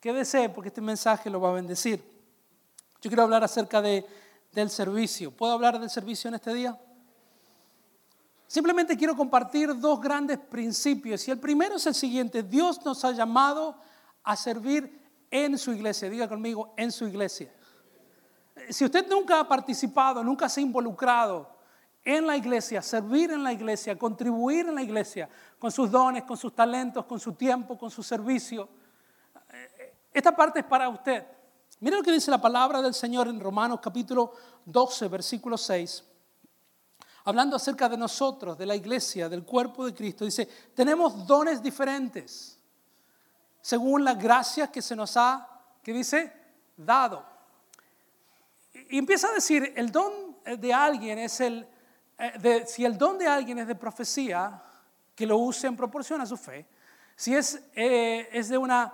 quédese 0.00 0.48
porque 0.48 0.68
este 0.68 0.80
mensaje 0.80 1.30
lo 1.30 1.40
va 1.40 1.50
a 1.50 1.52
bendecir. 1.52 2.02
Yo 3.00 3.08
quiero 3.08 3.22
hablar 3.22 3.44
acerca 3.44 3.80
de, 3.80 4.04
del 4.52 4.70
servicio. 4.70 5.30
¿Puedo 5.30 5.52
hablar 5.52 5.78
del 5.78 5.88
servicio 5.88 6.28
en 6.28 6.34
este 6.34 6.52
día? 6.52 6.78
Simplemente 8.50 8.96
quiero 8.96 9.14
compartir 9.14 9.78
dos 9.78 10.00
grandes 10.00 10.36
principios. 10.36 11.28
Y 11.28 11.30
el 11.30 11.38
primero 11.38 11.76
es 11.76 11.86
el 11.86 11.94
siguiente. 11.94 12.42
Dios 12.42 12.84
nos 12.84 13.04
ha 13.04 13.12
llamado 13.12 13.76
a 14.24 14.34
servir 14.34 15.08
en 15.30 15.56
su 15.56 15.70
iglesia. 15.70 16.10
Diga 16.10 16.28
conmigo, 16.28 16.74
en 16.76 16.90
su 16.90 17.06
iglesia. 17.06 17.54
Si 18.70 18.84
usted 18.84 19.06
nunca 19.08 19.38
ha 19.38 19.46
participado, 19.46 20.24
nunca 20.24 20.48
se 20.48 20.58
ha 20.58 20.64
involucrado 20.64 21.48
en 22.02 22.26
la 22.26 22.36
iglesia, 22.36 22.82
servir 22.82 23.30
en 23.30 23.44
la 23.44 23.52
iglesia, 23.52 23.96
contribuir 23.96 24.66
en 24.66 24.74
la 24.74 24.82
iglesia, 24.82 25.28
con 25.56 25.70
sus 25.70 25.88
dones, 25.88 26.24
con 26.24 26.36
sus 26.36 26.52
talentos, 26.52 27.04
con 27.04 27.20
su 27.20 27.34
tiempo, 27.34 27.78
con 27.78 27.88
su 27.88 28.02
servicio, 28.02 28.68
esta 30.12 30.34
parte 30.34 30.58
es 30.58 30.66
para 30.66 30.88
usted. 30.88 31.24
Mira 31.78 31.98
lo 31.98 32.02
que 32.02 32.10
dice 32.10 32.32
la 32.32 32.40
palabra 32.40 32.82
del 32.82 32.94
Señor 32.94 33.28
en 33.28 33.38
Romanos 33.38 33.78
capítulo 33.80 34.32
12, 34.64 35.06
versículo 35.06 35.56
6 35.56 36.09
hablando 37.24 37.56
acerca 37.56 37.88
de 37.88 37.96
nosotros, 37.96 38.56
de 38.56 38.66
la 38.66 38.74
iglesia, 38.74 39.28
del 39.28 39.44
cuerpo 39.44 39.86
de 39.86 39.94
Cristo, 39.94 40.24
dice, 40.24 40.48
tenemos 40.74 41.26
dones 41.26 41.62
diferentes, 41.62 42.58
según 43.60 44.04
la 44.04 44.14
gracia 44.14 44.70
que 44.70 44.82
se 44.82 44.96
nos 44.96 45.16
ha, 45.16 45.46
que 45.82 45.92
dice, 45.92 46.32
dado. 46.76 47.24
Y 48.88 48.98
empieza 48.98 49.28
a 49.28 49.32
decir, 49.32 49.72
el 49.76 49.90
don 49.90 50.38
de 50.58 50.72
alguien 50.72 51.18
es 51.18 51.40
el, 51.40 51.66
eh, 52.18 52.64
si 52.66 52.84
el 52.84 52.96
don 52.96 53.18
de 53.18 53.26
alguien 53.26 53.58
es 53.58 53.66
de 53.66 53.74
profecía, 53.74 54.62
que 55.14 55.26
lo 55.26 55.36
use 55.36 55.66
en 55.66 55.76
proporción 55.76 56.20
a 56.20 56.26
su 56.26 56.36
fe, 56.36 56.66
si 57.14 57.34
es, 57.34 57.60
eh, 57.74 58.28
es 58.32 58.48
de 58.48 58.56
una, 58.56 58.92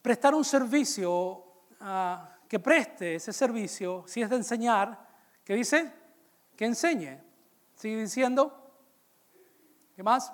prestar 0.00 0.34
un 0.34 0.44
servicio, 0.44 1.44
ah, 1.80 2.36
que 2.48 2.60
preste 2.60 3.16
ese 3.16 3.32
servicio, 3.32 4.04
si 4.06 4.22
es 4.22 4.30
de 4.30 4.36
enseñar, 4.36 5.06
que 5.44 5.54
dice, 5.54 5.92
que 6.56 6.64
enseñe. 6.64 7.27
Sigue 7.78 7.96
diciendo. 7.96 8.52
¿Qué 9.94 10.02
más? 10.02 10.32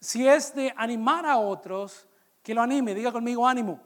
Si 0.00 0.26
es 0.26 0.52
de 0.56 0.74
animar 0.76 1.24
a 1.24 1.38
otros, 1.38 2.08
que 2.42 2.52
lo 2.52 2.62
anime. 2.62 2.94
Diga 2.94 3.12
conmigo 3.12 3.46
ánimo. 3.46 3.80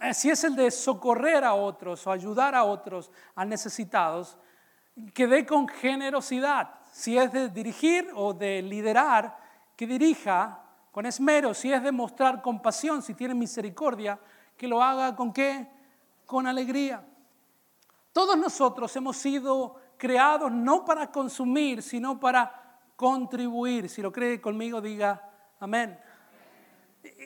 Eh, 0.00 0.14
si 0.14 0.30
es 0.30 0.44
el 0.44 0.56
de 0.56 0.70
socorrer 0.70 1.44
a 1.44 1.52
otros 1.52 2.06
o 2.06 2.10
ayudar 2.10 2.54
a 2.54 2.64
otros, 2.64 3.10
a 3.34 3.44
necesitados, 3.44 4.38
que 5.12 5.26
dé 5.26 5.44
con 5.44 5.68
generosidad. 5.68 6.70
Si 6.90 7.18
es 7.18 7.30
de 7.30 7.50
dirigir 7.50 8.10
o 8.14 8.32
de 8.32 8.62
liderar, 8.62 9.36
que 9.76 9.86
dirija 9.86 10.62
con 10.90 11.04
esmero. 11.04 11.52
Si 11.52 11.70
es 11.70 11.82
de 11.82 11.92
mostrar 11.92 12.40
compasión, 12.40 13.02
si 13.02 13.12
tiene 13.12 13.34
misericordia, 13.34 14.18
que 14.56 14.66
lo 14.66 14.82
haga 14.82 15.14
con 15.14 15.34
qué? 15.34 15.68
Con 16.24 16.46
alegría. 16.46 17.04
Todos 18.14 18.38
nosotros 18.38 18.96
hemos 18.96 19.18
sido 19.18 19.76
creados 19.96 20.50
no 20.52 20.84
para 20.84 21.10
consumir, 21.10 21.82
sino 21.82 22.18
para 22.18 22.80
contribuir. 22.96 23.88
Si 23.88 24.02
lo 24.02 24.12
cree 24.12 24.40
conmigo, 24.40 24.80
diga 24.80 25.22
amén. 25.60 25.98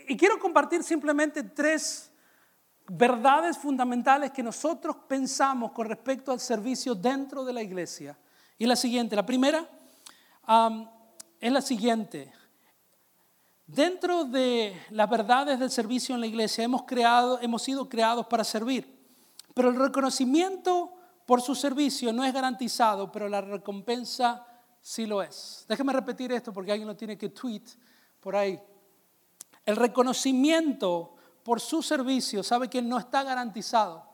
Y 0.08 0.16
quiero 0.16 0.38
compartir 0.38 0.82
simplemente 0.82 1.42
tres 1.42 2.10
verdades 2.88 3.56
fundamentales 3.56 4.32
que 4.32 4.42
nosotros 4.42 4.96
pensamos 5.08 5.72
con 5.72 5.86
respecto 5.86 6.32
al 6.32 6.40
servicio 6.40 6.94
dentro 6.94 7.44
de 7.44 7.52
la 7.52 7.62
iglesia. 7.62 8.18
Y 8.58 8.66
la 8.66 8.76
siguiente, 8.76 9.14
la 9.14 9.24
primera 9.24 9.66
es 11.40 11.52
la 11.52 11.62
siguiente. 11.62 12.32
Dentro 13.66 14.24
de 14.24 14.76
las 14.90 15.08
verdades 15.08 15.60
del 15.60 15.70
servicio 15.70 16.16
en 16.16 16.20
la 16.20 16.26
iglesia 16.26 16.64
hemos, 16.64 16.82
creado, 16.82 17.38
hemos 17.40 17.62
sido 17.62 17.88
creados 17.88 18.26
para 18.26 18.42
servir, 18.42 18.98
pero 19.54 19.68
el 19.68 19.76
reconocimiento 19.76 20.92
por 21.26 21.40
su 21.40 21.54
servicio 21.54 22.12
no 22.12 22.24
es 22.24 22.32
garantizado, 22.32 23.10
pero 23.10 23.28
la 23.28 23.40
recompensa 23.40 24.46
sí 24.80 25.06
lo 25.06 25.22
es. 25.22 25.64
Déjeme 25.68 25.92
repetir 25.92 26.32
esto 26.32 26.52
porque 26.52 26.72
alguien 26.72 26.88
lo 26.88 26.96
tiene 26.96 27.16
que 27.16 27.28
tweet 27.28 27.64
por 28.20 28.36
ahí. 28.36 28.60
El 29.64 29.76
reconocimiento 29.76 31.14
por 31.42 31.60
su 31.60 31.82
servicio 31.82 32.42
sabe 32.42 32.68
que 32.68 32.82
no 32.82 32.98
está 32.98 33.22
garantizado, 33.22 34.04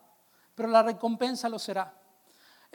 pero 0.53 0.69
la 0.69 0.83
recompensa 0.83 1.49
lo 1.49 1.59
será. 1.59 1.93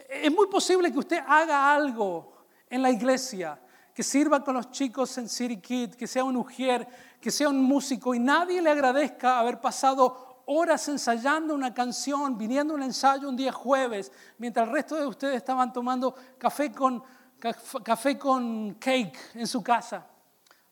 Es 0.09 0.31
muy 0.31 0.47
posible 0.47 0.91
que 0.91 0.99
usted 0.99 1.19
haga 1.27 1.73
algo 1.73 2.33
en 2.69 2.81
la 2.81 2.89
iglesia, 2.89 3.59
que 3.93 4.03
sirva 4.03 4.43
con 4.43 4.55
los 4.55 4.71
chicos 4.71 5.17
en 5.17 5.29
City 5.29 5.57
Kid, 5.57 5.93
que 5.93 6.07
sea 6.07 6.23
un 6.23 6.35
ujier, 6.35 6.87
que 7.21 7.29
sea 7.29 7.49
un 7.49 7.61
músico 7.61 8.15
y 8.15 8.19
nadie 8.19 8.61
le 8.61 8.71
agradezca 8.71 9.39
haber 9.39 9.61
pasado 9.61 10.32
horas 10.45 10.87
ensayando 10.87 11.53
una 11.53 11.73
canción, 11.73 12.37
viniendo 12.37 12.73
un 12.73 12.83
ensayo 12.83 13.29
un 13.29 13.35
día 13.35 13.51
jueves, 13.51 14.11
mientras 14.37 14.67
el 14.67 14.73
resto 14.73 14.95
de 14.95 15.05
ustedes 15.05 15.37
estaban 15.37 15.71
tomando 15.71 16.15
café 16.37 16.71
con, 16.71 17.03
café 17.83 18.17
con 18.17 18.75
cake 18.75 19.17
en 19.35 19.47
su 19.47 19.63
casa. 19.63 20.05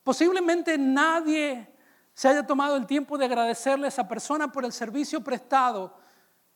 Posiblemente 0.03 0.77
nadie 0.77 1.75
se 2.13 2.27
haya 2.27 2.45
tomado 2.45 2.75
el 2.75 2.85
tiempo 2.85 3.17
de 3.17 3.25
agradecerle 3.25 3.85
a 3.85 3.89
esa 3.89 4.07
persona 4.07 4.51
por 4.51 4.65
el 4.65 4.71
servicio 4.71 5.23
prestado, 5.23 5.97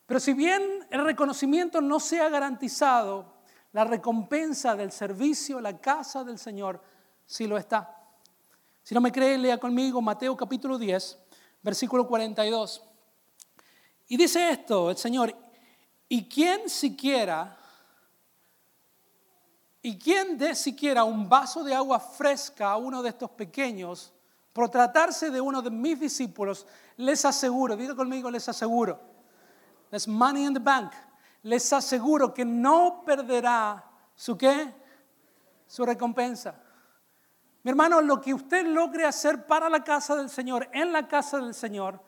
pero 0.05 0.19
si 0.19 0.33
bien 0.33 0.61
el 0.89 1.03
reconocimiento 1.03 1.81
no 1.81 1.99
sea 1.99 2.29
garantizado, 2.29 3.35
la 3.71 3.83
recompensa 3.83 4.75
del 4.75 4.91
servicio, 4.91 5.59
la 5.59 5.79
casa 5.79 6.23
del 6.23 6.37
Señor, 6.37 6.81
sí 7.25 7.45
lo 7.45 7.57
está. 7.57 7.93
Si 8.83 8.95
no 8.95 9.01
me 9.01 9.11
cree, 9.11 9.37
lea 9.37 9.57
conmigo 9.57 10.01
Mateo 10.01 10.37
capítulo 10.37 10.77
10, 10.77 11.17
versículo 11.61 12.07
42. 12.07 12.94
Y 14.07 14.17
dice 14.17 14.49
esto 14.49 14.89
el 14.89 14.97
Señor, 14.97 15.35
¿y 16.07 16.27
quién 16.27 16.69
siquiera, 16.69 17.57
y 19.81 19.97
quién 19.97 20.37
dé 20.37 20.55
siquiera 20.55 21.03
un 21.03 21.27
vaso 21.27 21.63
de 21.63 21.73
agua 21.73 21.99
fresca 21.99 22.71
a 22.71 22.77
uno 22.77 23.01
de 23.01 23.09
estos 23.09 23.31
pequeños, 23.31 24.13
por 24.53 24.69
tratarse 24.69 25.29
de 25.31 25.41
uno 25.41 25.61
de 25.61 25.69
mis 25.69 25.99
discípulos, 25.99 26.65
les 26.97 27.25
aseguro, 27.25 27.75
diga 27.75 27.95
conmigo, 27.95 28.31
les 28.31 28.47
aseguro, 28.47 28.99
there's 29.89 30.07
money 30.07 30.45
in 30.45 30.53
the 30.53 30.59
bank, 30.59 30.93
les 31.43 31.73
aseguro 31.73 32.33
que 32.33 32.45
no 32.45 33.03
perderá 33.05 33.83
su 34.15 34.37
qué, 34.37 34.73
su 35.67 35.85
recompensa. 35.85 36.55
Mi 37.63 37.71
hermano, 37.71 37.99
lo 37.99 38.21
que 38.21 38.33
usted 38.33 38.65
logre 38.65 39.05
hacer 39.05 39.45
para 39.45 39.69
la 39.69 39.83
casa 39.83 40.15
del 40.15 40.29
Señor, 40.29 40.69
en 40.71 40.93
la 40.93 41.07
casa 41.07 41.39
del 41.39 41.53
Señor, 41.53 41.99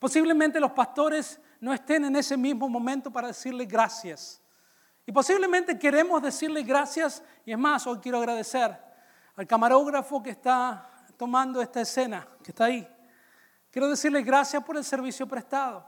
Posiblemente 0.00 0.58
los 0.58 0.72
pastores 0.72 1.38
no 1.60 1.74
estén 1.74 2.06
en 2.06 2.16
ese 2.16 2.36
mismo 2.36 2.68
momento 2.70 3.12
para 3.12 3.28
decirle 3.28 3.66
gracias. 3.66 4.42
Y 5.06 5.12
posiblemente 5.12 5.78
queremos 5.78 6.22
decirle 6.22 6.62
gracias, 6.62 7.22
y 7.44 7.52
es 7.52 7.58
más, 7.58 7.86
hoy 7.86 7.98
quiero 7.98 8.18
agradecer 8.18 8.76
al 9.36 9.46
camarógrafo 9.46 10.22
que 10.22 10.30
está 10.30 10.90
tomando 11.18 11.60
esta 11.60 11.82
escena, 11.82 12.26
que 12.42 12.50
está 12.50 12.64
ahí. 12.64 12.88
Quiero 13.70 13.90
decirle 13.90 14.22
gracias 14.22 14.64
por 14.64 14.78
el 14.78 14.84
servicio 14.84 15.28
prestado. 15.28 15.84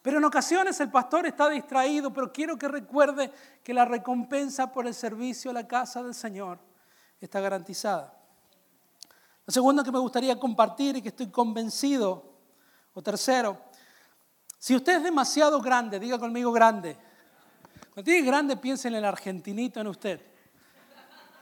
Pero 0.00 0.18
en 0.18 0.24
ocasiones 0.24 0.78
el 0.78 0.90
pastor 0.90 1.26
está 1.26 1.48
distraído, 1.48 2.12
pero 2.12 2.32
quiero 2.32 2.56
que 2.56 2.68
recuerde 2.68 3.32
que 3.64 3.74
la 3.74 3.84
recompensa 3.84 4.70
por 4.70 4.86
el 4.86 4.94
servicio 4.94 5.50
a 5.50 5.54
la 5.54 5.66
casa 5.66 6.04
del 6.04 6.14
Señor 6.14 6.60
está 7.20 7.40
garantizada. 7.40 8.16
Lo 9.44 9.52
segundo 9.52 9.82
que 9.82 9.90
me 9.90 9.98
gustaría 9.98 10.38
compartir 10.38 10.96
y 10.96 11.02
que 11.02 11.08
estoy 11.08 11.30
convencido 11.30 12.33
o 12.94 13.02
tercero, 13.02 13.58
si 14.58 14.74
usted 14.74 14.96
es 14.96 15.02
demasiado 15.02 15.60
grande, 15.60 16.00
diga 16.00 16.18
conmigo 16.18 16.50
grande. 16.50 16.96
Cuando 17.92 18.10
diga 18.10 18.24
grande, 18.24 18.56
piensen 18.56 18.94
en 18.94 19.00
el 19.00 19.04
argentinito 19.04 19.80
en 19.80 19.88
usted. 19.88 20.20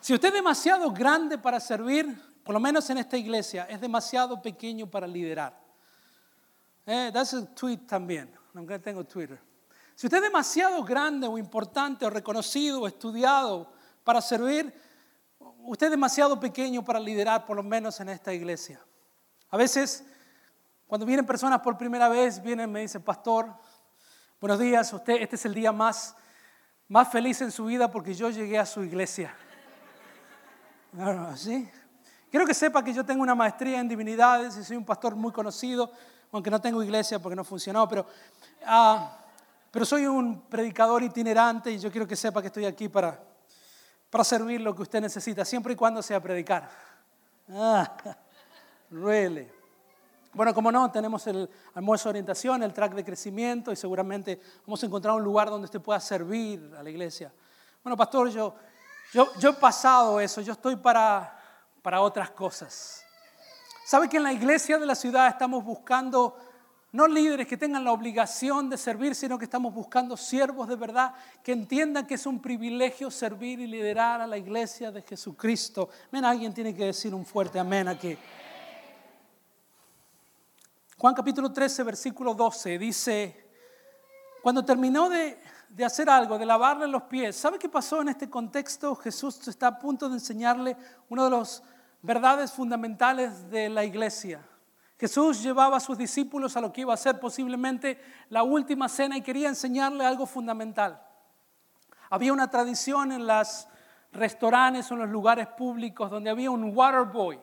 Si 0.01 0.13
usted 0.13 0.29
es 0.29 0.35
demasiado 0.35 0.91
grande 0.91 1.39
para 1.39 1.61
servir, 1.61 2.21
por 2.43 2.53
lo 2.53 2.59
menos 2.59 2.91
en 2.91 2.99
esta 2.99 3.17
iglesia, 3.17 3.67
es 3.71 3.81
demasiado 3.81 4.43
pequeño 4.43 4.91
para 4.91 5.07
liderar. 5.07 5.57
Eh, 6.85 7.11
that's 7.13 7.35
a 7.35 7.47
tweet 7.55 7.87
también. 7.87 8.29
nunca 8.53 8.79
tengo 8.79 9.05
Twitter. 9.05 9.39
Si 9.95 10.07
usted 10.07 10.19
es 10.19 10.25
demasiado 10.25 10.83
grande 10.83 11.29
o 11.29 11.39
importante 11.39 12.05
o 12.05 12.11
reconocido 12.11 12.81
o 12.81 12.87
estudiado 12.89 13.73
para 14.03 14.21
servir, 14.21 14.75
usted 15.65 15.87
es 15.87 15.91
demasiado 15.93 16.41
pequeño 16.41 16.85
para 16.85 16.99
liderar, 16.99 17.47
por 17.47 17.57
lo 17.57 17.63
menos 17.63 18.01
en 18.01 18.09
esta 18.09 18.35
iglesia. 18.35 18.85
A 19.51 19.57
veces, 19.57 20.05
cuando 20.93 21.07
vienen 21.07 21.25
personas 21.25 21.63
por 21.63 21.79
primera 21.79 22.07
vez, 22.11 22.43
vienen 22.43 22.69
y 22.69 22.73
me 22.75 22.81
dicen, 22.81 23.01
pastor, 23.01 23.51
buenos 24.39 24.59
días, 24.59 24.93
usted, 24.93 25.23
este 25.23 25.37
es 25.37 25.47
el 25.47 25.55
día 25.55 25.73
más, 25.73 26.15
más 26.87 27.11
feliz 27.11 27.41
en 27.41 27.51
su 27.51 27.65
vida 27.65 27.91
porque 27.91 28.13
yo 28.13 28.29
llegué 28.29 28.59
a 28.59 28.67
su 28.67 28.85
iglesia. 28.85 29.35
¿Sí? 31.35 31.67
Quiero 32.31 32.45
que 32.45 32.53
sepa 32.53 32.85
que 32.85 32.93
yo 32.93 33.07
tengo 33.07 33.23
una 33.23 33.35
maestría 33.35 33.81
en 33.81 33.89
divinidades 33.89 34.55
y 34.59 34.65
soy 34.65 34.77
un 34.77 34.85
pastor 34.85 35.17
muy 35.17 35.33
conocido, 35.33 35.91
aunque 36.31 36.51
no 36.51 36.61
tengo 36.61 36.83
iglesia 36.83 37.19
porque 37.19 37.37
no 37.37 37.45
funcionó, 37.45 37.89
pero, 37.89 38.05
ah, 38.67 39.17
pero 39.71 39.87
soy 39.87 40.05
un 40.05 40.43
predicador 40.43 41.03
itinerante 41.03 41.71
y 41.71 41.79
yo 41.79 41.91
quiero 41.91 42.07
que 42.07 42.17
sepa 42.17 42.43
que 42.43 42.49
estoy 42.49 42.67
aquí 42.67 42.91
para, 42.91 43.19
para 44.11 44.25
servir 44.25 44.61
lo 44.61 44.75
que 44.75 44.83
usted 44.83 45.01
necesita, 45.01 45.43
siempre 45.43 45.73
y 45.73 45.77
cuando 45.77 46.03
sea 46.03 46.21
predicar. 46.21 46.69
Ah. 47.49 47.97
Bueno, 50.35 50.55
como 50.55 50.73
no, 50.73 50.91
tenemos 50.91 51.27
el 51.27 51.49
almuerzo 51.75 52.09
de 52.09 52.11
orientación, 52.11 52.63
el 52.63 52.73
track 52.73 52.95
de 52.95 53.05
crecimiento 53.05 53.71
y 53.71 53.77
seguramente 53.77 54.41
vamos 54.67 54.83
a 54.83 54.87
encontrar 54.87 55.15
un 55.15 55.23
lugar 55.23 55.51
donde 55.51 55.67
usted 55.67 55.81
pueda 55.81 56.01
servir 56.01 56.73
a 56.79 56.83
la 56.83 56.89
iglesia. 56.89 57.31
Bueno, 57.85 57.97
pastor, 57.97 58.31
yo, 58.31 58.55
yo, 59.13 59.29
yo 59.39 59.51
he 59.51 59.55
pasado 59.55 60.21
eso, 60.21 60.41
yo 60.41 60.55
estoy 60.55 60.77
para, 60.77 61.39
para 61.83 62.01
otras 62.01 62.31
cosas. 62.31 63.05
¿Sabe 63.85 64.09
que 64.09 64.17
en 64.17 64.23
la 64.23 64.33
iglesia 64.33 64.79
de 64.79 64.87
la 64.87 64.95
ciudad 64.95 65.29
estamos 65.29 65.63
buscando 65.63 66.37
no 66.93 67.09
líderes 67.09 67.47
que 67.47 67.57
tengan 67.57 67.85
la 67.85 67.93
obligación 67.93 68.69
de 68.69 68.77
servir, 68.77 69.15
sino 69.15 69.39
que 69.39 69.47
estamos 69.47 69.73
buscando 69.75 70.17
siervos 70.17 70.69
de 70.69 70.77
verdad 70.77 71.15
que 71.43 71.53
entiendan 71.53 72.07
que 72.07 72.15
es 72.15 72.27
un 72.27 72.41
privilegio 72.41 73.11
servir 73.11 73.61
y 73.61 73.67
liderar 73.67 74.21
a 74.21 74.27
la 74.27 74.37
iglesia 74.37 74.91
de 74.91 75.03
Jesucristo. 75.03 75.89
Ven, 76.11 76.25
alguien 76.25 76.53
tiene 76.53 76.75
que 76.75 76.85
decir 76.85 77.15
un 77.15 77.25
fuerte 77.25 77.59
amén 77.59 77.89
aquí. 77.89 78.17
Juan 81.03 81.17
capítulo 81.17 81.51
13, 81.51 81.83
versículo 81.83 82.33
12 82.33 82.79
dice, 82.79 83.51
cuando 84.41 84.65
terminó 84.65 85.11
de, 85.11 85.37
de 85.69 85.85
hacer 85.85 86.09
algo, 86.09 86.39
de 86.39 86.47
lavarle 86.47 86.87
los 86.87 87.03
pies, 87.03 87.35
¿sabe 87.35 87.59
qué 87.59 87.69
pasó 87.69 88.03
en 88.03 88.11
este 88.11 88.31
contexto? 88.31 88.95
Jesús 88.95 89.49
está 89.49 89.67
a 89.67 89.79
punto 89.81 90.09
de 90.09 90.15
enseñarle 90.15 90.77
una 91.09 91.25
de 91.25 91.31
las 91.31 91.65
verdades 92.03 92.53
fundamentales 92.53 93.51
de 93.51 93.69
la 93.69 93.85
iglesia. 93.85 94.47
Jesús 94.97 95.43
llevaba 95.43 95.79
a 95.79 95.81
sus 95.81 95.99
discípulos 95.99 96.57
a 96.57 96.61
lo 96.61 96.73
que 96.73 96.83
iba 96.83 96.95
a 96.95 96.97
ser 96.97 97.19
posiblemente 97.19 98.01
la 98.29 98.45
última 98.45 98.89
cena 98.89 99.17
y 99.17 99.23
quería 99.23 99.49
enseñarle 99.49 100.07
algo 100.07 100.25
fundamental. 100.25 101.05
Había 102.11 102.33
una 102.33 102.49
tradición 102.49 103.11
en 103.11 103.27
los 103.27 103.67
restaurantes 104.13 104.89
o 104.89 104.95
en 104.95 105.01
los 105.01 105.11
lugares 105.11 105.49
públicos 105.49 106.13
donde 106.13 106.31
había 106.31 106.53
un 106.53 106.73
water 106.77 107.07
boy, 107.07 107.41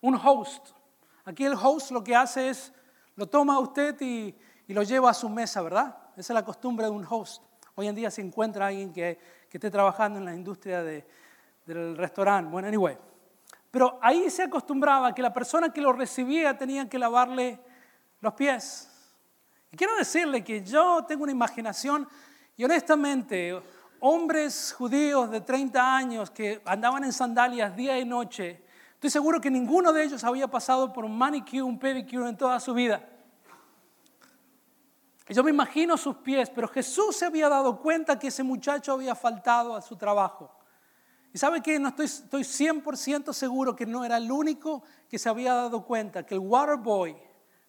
un 0.00 0.14
host. 0.14 0.79
Aquí 1.24 1.44
el 1.44 1.54
host 1.54 1.90
lo 1.90 2.02
que 2.02 2.14
hace 2.16 2.50
es, 2.50 2.72
lo 3.16 3.26
toma 3.26 3.58
usted 3.58 4.00
y, 4.00 4.34
lo 4.68 4.84
lleva 4.84 5.10
a 5.10 5.14
su 5.14 5.28
mesa, 5.28 5.62
¿verdad? 5.62 5.96
Esa 6.12 6.32
es 6.32 6.34
la 6.34 6.44
costumbre 6.44 6.86
de 6.86 6.92
un 6.92 7.04
host. 7.08 7.42
Hoy 7.74 7.88
en 7.88 7.94
día 7.94 8.08
se 8.08 8.20
encuentra 8.20 8.68
alguien 8.68 8.92
que, 8.92 9.18
esté 9.50 9.68
trabajando 9.68 10.20
en 10.20 10.24
la 10.24 10.32
industria 10.32 10.84
del 10.84 11.96
restaurante. 11.96 12.50
Bueno, 12.50 12.68
anyway. 12.68 12.96
Pero 13.70 13.98
ahí 14.00 14.30
se 14.30 14.44
acostumbraba 14.44 15.12
que 15.12 15.22
la 15.22 15.32
persona 15.32 15.72
que 15.72 15.80
lo 15.80 15.92
recibía 15.92 16.56
tenía 16.56 16.88
que 16.88 16.98
lavarle 16.98 17.58
los 18.20 18.34
pies. 18.34 18.88
Y 19.72 19.76
quiero 19.76 19.96
decirle 19.96 20.44
que 20.44 20.62
yo 20.62 21.04
tengo 21.06 21.24
una 21.24 21.32
imaginación 21.32 22.08
y 22.56 22.64
honestamente, 22.64 23.60
hombres 24.00 24.74
judíos 24.76 25.30
de 25.30 25.40
30 25.40 25.96
años 25.96 26.30
que 26.30 26.60
andaban 26.64 27.04
en 27.04 27.12
sandalias 27.12 27.74
día 27.76 27.98
y 27.98 28.04
noche, 28.04 28.62
estoy 29.00 29.08
seguro 29.08 29.40
que 29.40 29.50
ninguno 29.50 29.94
de 29.94 30.04
ellos 30.04 30.22
había 30.24 30.46
pasado 30.46 30.92
por 30.92 31.06
un 31.06 31.16
manicure, 31.16 31.62
un 31.62 31.78
pedicure 31.78 32.28
en 32.28 32.36
toda 32.36 32.60
su 32.60 32.74
vida. 32.74 33.02
Yo 35.26 35.42
me 35.42 35.48
imagino 35.48 35.96
sus 35.96 36.16
pies, 36.16 36.50
pero 36.50 36.68
Jesús 36.68 37.16
se 37.16 37.24
había 37.24 37.48
dado 37.48 37.80
cuenta 37.80 38.18
que 38.18 38.26
ese 38.26 38.42
muchacho 38.42 38.92
había 38.92 39.14
faltado 39.14 39.74
a 39.74 39.80
su 39.80 39.96
trabajo. 39.96 40.54
Y 41.32 41.38
sabe 41.38 41.62
que 41.62 41.78
no 41.78 41.88
estoy, 41.88 42.04
estoy 42.04 42.42
100% 42.42 43.32
seguro 43.32 43.74
que 43.74 43.86
no 43.86 44.04
era 44.04 44.18
el 44.18 44.30
único 44.30 44.82
que 45.08 45.18
se 45.18 45.30
había 45.30 45.54
dado 45.54 45.82
cuenta 45.82 46.26
que 46.26 46.34
el 46.34 46.40
water 46.40 46.76
boy 46.76 47.16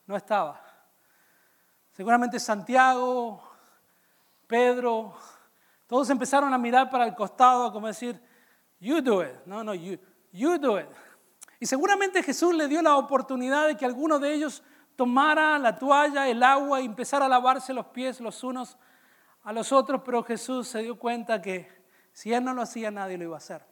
no 0.08 0.18
estaba. 0.18 0.62
Seguramente 1.94 2.42
Santiago, 2.42 3.42
Pedro, 4.48 5.14
todos 5.88 6.10
empezaron 6.10 6.54
a 6.54 6.58
mirar 6.58 6.90
para 6.90 7.06
el 7.06 7.16
costado 7.16 7.72
como 7.72 7.88
decir, 7.88 8.22
you 8.82 9.00
do 9.00 9.24
it. 9.24 9.46
No, 9.46 9.64
no, 9.64 9.74
you, 9.74 9.98
you 10.34 10.58
do 10.58 10.78
it. 10.78 10.90
Y 11.62 11.68
seguramente 11.68 12.24
Jesús 12.24 12.56
le 12.56 12.68
dio 12.68 12.82
la 12.82 12.98
oportunidad 12.98 13.68
de 13.68 13.78
que 13.78 13.86
alguno 13.86 14.18
de 14.18 14.34
ellos 14.34 14.64
tomara 14.96 15.60
la 15.60 15.78
toalla, 15.78 16.28
el 16.28 16.42
agua 16.42 16.82
y 16.82 16.86
empezara 16.86 17.28
a 17.28 17.30
lavarse 17.30 17.72
los 17.72 17.86
pies 17.86 18.20
los 18.20 18.44
unos 18.44 18.80
a 19.44 19.54
los 19.54 19.72
otros, 19.72 20.02
pero 20.04 20.24
Jesús 20.24 20.68
se 20.68 20.80
dio 20.80 20.98
cuenta 20.98 21.40
que 21.40 21.70
si 22.14 22.34
Él 22.34 22.44
no 22.44 22.56
lo 22.56 22.64
hacía, 22.64 22.90
nadie 22.90 23.16
lo 23.16 23.26
iba 23.26 23.36
a 23.36 23.38
hacer. 23.38 23.64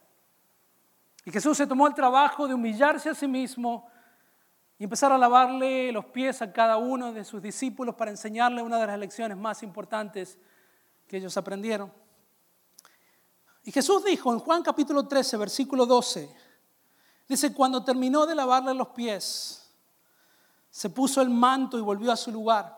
Y 1.25 1.31
Jesús 1.31 1.57
se 1.57 1.65
tomó 1.65 1.87
el 1.87 1.95
trabajo 1.95 2.47
de 2.47 2.53
humillarse 2.53 3.09
a 3.09 3.15
sí 3.15 3.27
mismo 3.27 3.89
y 4.77 4.83
empezar 4.83 5.11
a 5.11 5.17
lavarle 5.17 5.91
los 5.91 6.05
pies 6.05 6.43
a 6.43 6.53
cada 6.53 6.77
uno 6.77 7.11
de 7.11 7.23
sus 7.25 7.41
discípulos 7.41 7.95
para 7.95 8.11
enseñarle 8.11 8.61
una 8.61 8.77
de 8.77 8.85
las 8.85 8.99
lecciones 8.99 9.35
más 9.35 9.63
importantes 9.63 10.37
que 11.07 11.17
ellos 11.17 11.35
aprendieron. 11.37 11.91
Y 13.63 13.71
Jesús 13.71 14.05
dijo 14.05 14.31
en 14.31 14.37
Juan 14.37 14.61
capítulo 14.61 15.07
13, 15.07 15.37
versículo 15.37 15.87
12, 15.87 16.48
dice, 17.29 17.53
cuando 17.53 17.83
terminó 17.83 18.25
de 18.25 18.35
lavarle 18.35 18.73
los 18.73 18.89
pies, 18.89 19.71
se 20.69 20.89
puso 20.89 21.21
el 21.21 21.29
manto 21.29 21.77
y 21.77 21.81
volvió 21.81 22.11
a 22.11 22.17
su 22.17 22.31
lugar. 22.31 22.77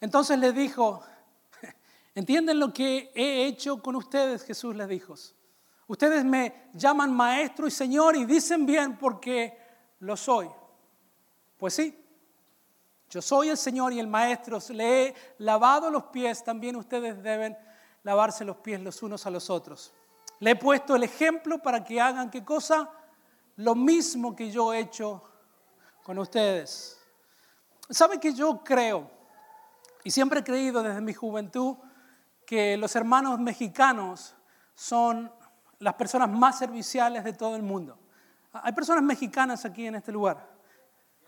Entonces 0.00 0.38
le 0.38 0.52
dijo, 0.52 1.02
¿Entienden 2.14 2.58
lo 2.58 2.72
que 2.72 3.12
he 3.14 3.46
hecho 3.46 3.80
con 3.80 3.96
ustedes? 3.96 4.42
Jesús 4.42 4.74
les 4.74 4.88
dijo. 4.88 5.14
Ustedes 5.86 6.24
me 6.24 6.68
llaman 6.74 7.12
maestro 7.12 7.66
y 7.66 7.70
señor 7.70 8.16
y 8.16 8.24
dicen 8.24 8.66
bien 8.66 8.98
porque 8.98 9.56
lo 10.00 10.16
soy. 10.16 10.48
Pues 11.56 11.74
sí, 11.74 11.96
yo 13.10 13.22
soy 13.22 13.48
el 13.48 13.56
Señor 13.56 13.92
y 13.92 14.00
el 14.00 14.06
Maestro, 14.06 14.58
le 14.70 15.06
he 15.06 15.14
lavado 15.38 15.90
los 15.90 16.04
pies, 16.04 16.44
también 16.44 16.76
ustedes 16.76 17.22
deben 17.22 17.56
lavarse 18.02 18.44
los 18.44 18.58
pies 18.58 18.80
los 18.80 19.02
unos 19.02 19.24
a 19.26 19.30
los 19.30 19.48
otros. 19.48 19.92
Le 20.40 20.52
he 20.52 20.56
puesto 20.56 20.96
el 20.96 21.02
ejemplo 21.02 21.58
para 21.58 21.82
que 21.82 22.00
hagan 22.00 22.30
qué 22.30 22.44
cosa? 22.44 22.90
Lo 23.56 23.74
mismo 23.74 24.36
que 24.36 24.50
yo 24.50 24.72
he 24.72 24.80
hecho 24.80 25.22
con 26.02 26.18
ustedes. 26.18 26.98
¿Sabe 27.90 28.20
que 28.20 28.32
yo 28.32 28.62
creo, 28.62 29.10
y 30.04 30.10
siempre 30.10 30.40
he 30.40 30.44
creído 30.44 30.82
desde 30.82 31.00
mi 31.00 31.14
juventud, 31.14 31.76
que 32.46 32.76
los 32.76 32.94
hermanos 32.96 33.38
mexicanos 33.38 34.34
son 34.74 35.30
las 35.80 35.94
personas 35.94 36.28
más 36.30 36.58
serviciales 36.58 37.24
de 37.24 37.32
todo 37.32 37.56
el 37.56 37.62
mundo. 37.62 37.98
Hay 38.52 38.72
personas 38.72 39.02
mexicanas 39.02 39.64
aquí 39.64 39.86
en 39.86 39.96
este 39.96 40.12
lugar. 40.12 40.48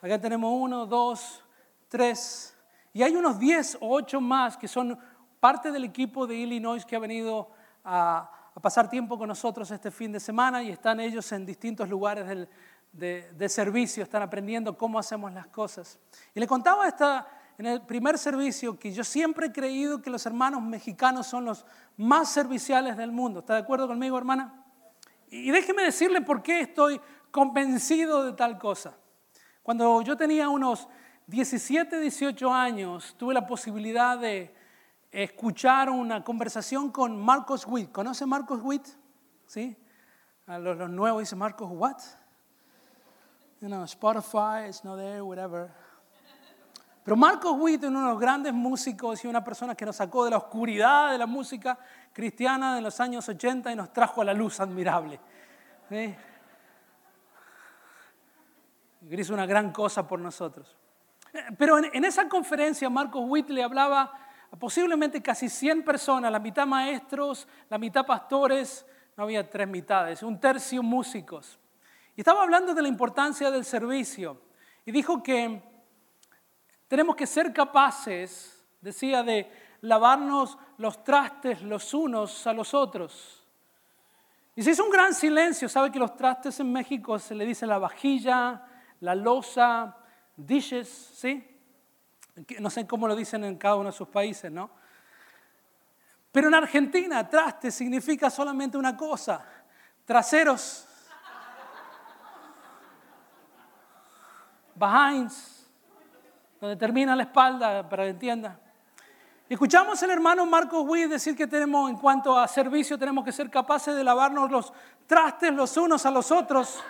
Acá 0.01 0.19
tenemos 0.19 0.51
uno, 0.55 0.87
dos, 0.87 1.45
tres, 1.89 2.57
y 2.93 3.03
hay 3.03 3.15
unos 3.15 3.39
diez 3.39 3.77
o 3.81 3.95
ocho 3.95 4.21
más 4.21 4.57
que 4.57 4.67
son 4.67 4.99
parte 5.39 5.71
del 5.71 5.85
equipo 5.85 6.27
de 6.27 6.37
Illinois 6.37 6.85
que 6.85 6.97
ha 6.97 6.99
venido 7.01 7.51
a, 7.85 8.31
pasar 8.61 8.89
tiempo 8.89 9.19
con 9.19 9.29
nosotros 9.29 9.71
este 9.71 9.91
fin 9.91 10.13
de 10.13 10.21
semana 10.21 10.63
y 10.63 10.71
están 10.71 11.01
ellos 11.01 11.31
en 11.33 11.47
distintos 11.47 11.89
lugares 11.89 12.49
de, 12.93 13.33
de 13.33 13.49
servicio, 13.49 14.03
están 14.03 14.23
aprendiendo 14.23 14.77
cómo 14.77 14.99
hacemos 14.99 15.33
las 15.33 15.47
cosas. 15.47 15.99
Y 16.35 16.41
le 16.41 16.47
contaba 16.47 16.89
esta, 16.89 17.27
en 17.59 17.67
el 17.67 17.83
primer 17.83 18.17
servicio 18.19 18.79
que 18.79 18.93
yo 18.93 19.05
siempre 19.05 19.49
he 19.49 19.53
creído 19.53 20.01
que 20.01 20.11
los 20.11 20.25
hermanos 20.27 20.63
mexicanos 20.63 21.27
son 21.27 21.45
los 21.45 21.67
más 21.97 22.31
serviciales 22.31 22.97
del 22.97 23.13
mundo. 23.13 23.41
¿Está 23.41 23.55
de 23.55 23.61
acuerdo 23.61 23.87
conmigo, 23.87 24.17
hermana? 24.17 24.65
Y 25.29 25.51
déjeme 25.51 25.83
decirle 25.83 26.21
por 26.23 26.43
qué 26.43 26.61
estoy 26.61 27.01
convencido 27.31 28.25
de 28.25 28.33
tal 28.33 28.59
cosa. 28.59 28.97
Cuando 29.63 30.03
yo 30.03 30.17
tenía 30.17 30.49
unos 30.49 30.89
17, 31.27 32.01
18 32.01 32.53
años, 32.53 33.15
tuve 33.17 33.35
la 33.35 33.47
posibilidad 33.47 34.19
de 34.19 34.55
escuchar 35.11 35.91
una 35.91 36.23
conversación 36.23 36.91
con 36.91 37.21
Marcos 37.21 37.67
Witt. 37.67 37.91
¿Conoce 37.91 38.27
Marcos 38.27 38.61
Witt? 38.63 38.87
¿Sí? 39.47 39.77
A 40.47 40.59
los, 40.59 40.89
nuevos 40.89 41.21
dicen 41.21 41.39
Marcos, 41.39 41.69
what? 41.73 41.99
You 43.61 43.69
Spotify, 43.85 44.69
it's 44.69 44.85
not 44.85 44.99
there, 44.99 45.21
whatever. 45.21 45.71
Pero 47.05 47.17
Marcos 47.17 47.57
Witt, 47.59 47.85
uno 47.85 48.01
de 48.01 48.07
los 48.07 48.21
grandes 48.21 48.53
músicos 48.53 49.25
y 49.25 49.29
una 49.29 49.43
persona 49.43 49.75
que 49.75 49.85
nos 49.85 49.97
sacó 49.97 50.25
de 50.25 50.31
la 50.31 50.37
oscuridad 50.37 51.11
de 51.11 51.19
la 51.19 51.27
música 51.27 51.79
cristiana 52.13 52.75
de 52.75 52.81
los 52.81 53.01
años 53.01 53.29
80 53.29 53.73
y 53.73 53.77
nos 53.77 53.93
trajo 53.93 54.23
a 54.23 54.25
la 54.25 54.35
luz 54.35 54.61
admirable. 54.61 55.19
¿Sí? 55.89 56.15
Hizo 59.11 59.35
una 59.35 59.47
gran 59.47 59.73
cosa 59.73 60.07
por 60.07 60.21
nosotros. 60.21 60.77
Pero 61.59 61.79
en, 61.79 61.87
en 61.93 62.05
esa 62.05 62.29
conferencia 62.29 62.89
Marcos 62.91 63.25
Witt 63.27 63.51
le 63.51 63.63
hablaba 63.63 64.13
posiblemente 64.59 65.23
casi 65.23 65.49
100 65.49 65.85
personas, 65.85 66.33
la 66.33 66.39
mitad 66.39 66.67
maestros, 66.67 67.47
la 67.69 67.79
mitad 67.79 68.05
pastores, 68.05 68.85
no 69.17 69.25
había 69.25 69.49
tres 69.49 69.69
mitades, 69.69 70.23
un 70.23 70.41
tercio 70.41 70.83
músicos. 70.83 71.59
Y 72.17 72.21
estaba 72.21 72.43
hablando 72.43 72.75
de 72.75 72.83
la 72.83 72.89
importancia 72.89 73.51
del 73.51 73.65
servicio. 73.65 74.43
Y 74.85 74.93
dijo 74.93 75.23
que 75.23 75.63
tenemos 76.89 77.15
que 77.17 77.27
ser 77.27 77.53
capaces, 77.53 78.65
decía, 78.81 79.23
de 79.23 79.51
lavarnos 79.83 80.59
los 80.79 81.05
trastes 81.05 81.63
los 81.63 81.95
unos 81.95 82.47
a 82.47 82.53
los 82.53 82.75
otros. 82.75 83.47
Y 84.57 84.63
se 84.63 84.73
hizo 84.73 84.85
un 84.85 84.91
gran 84.91 85.15
silencio. 85.15 85.69
¿Sabe 85.69 85.91
que 85.91 85.99
los 85.99 86.17
trastes 86.17 86.61
en 86.61 86.73
México 86.73 87.19
se 87.19 87.35
le 87.35 87.47
dice 87.47 87.67
la 87.67 87.79
vajilla, 87.79 88.67
la 89.01 89.15
losa, 89.15 89.97
dishes, 90.37 90.89
¿sí? 90.89 91.50
No 92.59 92.71
sé 92.71 92.87
cómo 92.87 93.09
lo 93.09 93.17
dicen 93.17 93.45
en 93.45 93.57
cada 93.57 93.77
uno 93.77 93.91
de 93.91 93.97
sus 93.97 94.09
países, 94.09 94.51
¿no? 94.51 94.71
Pero 96.33 96.49
en 96.49 96.55
Argentina, 96.55 97.29
traste 97.29 97.71
significa 97.71 98.31
solamente 98.31 98.79
una 98.79 98.97
cosa, 98.97 99.45
traseros, 100.05 100.87
behinds, 104.75 105.67
donde 106.61 106.77
termina 106.77 107.17
la 107.17 107.25
espalda, 107.25 107.89
para 107.89 108.05
que 108.05 108.11
entienda. 108.11 108.59
Escuchamos 109.49 110.01
al 110.05 110.11
hermano 110.11 110.47
Marcos 110.47 110.85
Witt 110.87 111.09
decir 111.09 111.35
que 111.35 111.49
tenemos, 111.49 111.91
en 111.91 111.97
cuanto 111.97 112.39
a 112.39 112.47
servicio, 112.47 112.97
tenemos 112.97 113.25
que 113.25 113.33
ser 113.33 113.51
capaces 113.51 113.97
de 113.97 114.05
lavarnos 114.05 114.51
los 114.51 114.73
trastes 115.09 115.53
los 115.53 115.77
unos 115.77 116.07
a 116.07 116.11
los 116.13 116.31
otros. 116.31 116.81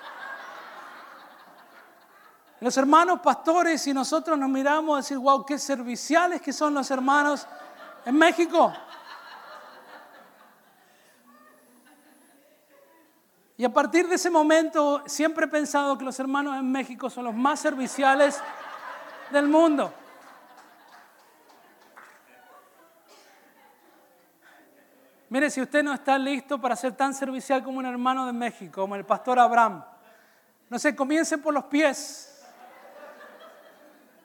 Los 2.61 2.77
hermanos 2.77 3.21
pastores 3.21 3.87
y 3.87 3.95
nosotros 3.95 4.39
nos 4.39 4.51
miramos 4.51 4.95
a 4.95 4.97
decir, 4.99 5.17
wow, 5.17 5.45
qué 5.47 5.59
serviciales 5.59 6.43
que 6.43 6.53
son 6.53 6.75
los 6.75 6.91
hermanos 6.91 7.47
en 8.05 8.17
México. 8.17 8.73
Y 13.57 13.65
a 13.65 13.73
partir 13.73 14.09
de 14.09 14.15
ese 14.15 14.31
momento 14.31 15.03
siempre 15.07 15.47
he 15.47 15.49
pensado 15.49 15.97
que 15.97 16.05
los 16.05 16.19
hermanos 16.21 16.59
en 16.59 16.71
México 16.71 17.09
son 17.09 17.25
los 17.25 17.35
más 17.35 17.61
serviciales 17.61 18.41
del 19.31 19.49
mundo. 19.49 19.93
Mire, 25.31 25.49
si 25.49 25.63
usted 25.63 25.83
no 25.83 25.95
está 25.95 26.19
listo 26.19 26.61
para 26.61 26.75
ser 26.75 26.97
tan 26.97 27.15
servicial 27.15 27.63
como 27.63 27.79
un 27.79 27.87
hermano 27.87 28.27
de 28.27 28.33
México, 28.33 28.81
como 28.83 28.97
el 28.97 29.05
pastor 29.05 29.39
Abraham, 29.39 29.85
no 30.69 30.79
sé, 30.79 30.95
comience 30.97 31.39
por 31.39 31.55
los 31.55 31.65
pies. 31.65 32.30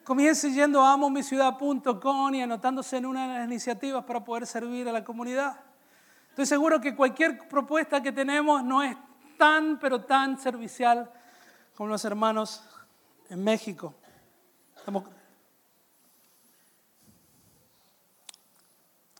Comience 0.06 0.52
yendo 0.52 0.84
a 0.84 0.94
amomiciudad.com 0.94 2.36
y 2.36 2.42
anotándose 2.44 2.98
en 2.98 3.08
una 3.08 3.28
de 3.28 3.40
las 3.40 3.48
iniciativas 3.48 4.06
para 4.06 4.24
poder 4.24 4.46
servir 4.46 4.88
a 4.88 4.92
la 4.92 5.04
comunidad. 5.04 5.60
Estoy 6.30 6.46
seguro 6.46 6.80
que 6.80 6.96
cualquier 6.96 7.48
propuesta 7.48 8.04
que 8.04 8.12
tenemos 8.12 8.64
no 8.64 8.84
es 8.84 8.96
tan, 9.36 9.80
pero 9.80 10.06
tan 10.06 10.38
servicial 10.40 11.12
como 11.74 11.90
los 11.90 12.06
hermanos 12.06 12.64
en 13.30 13.44
México. 13.44 13.96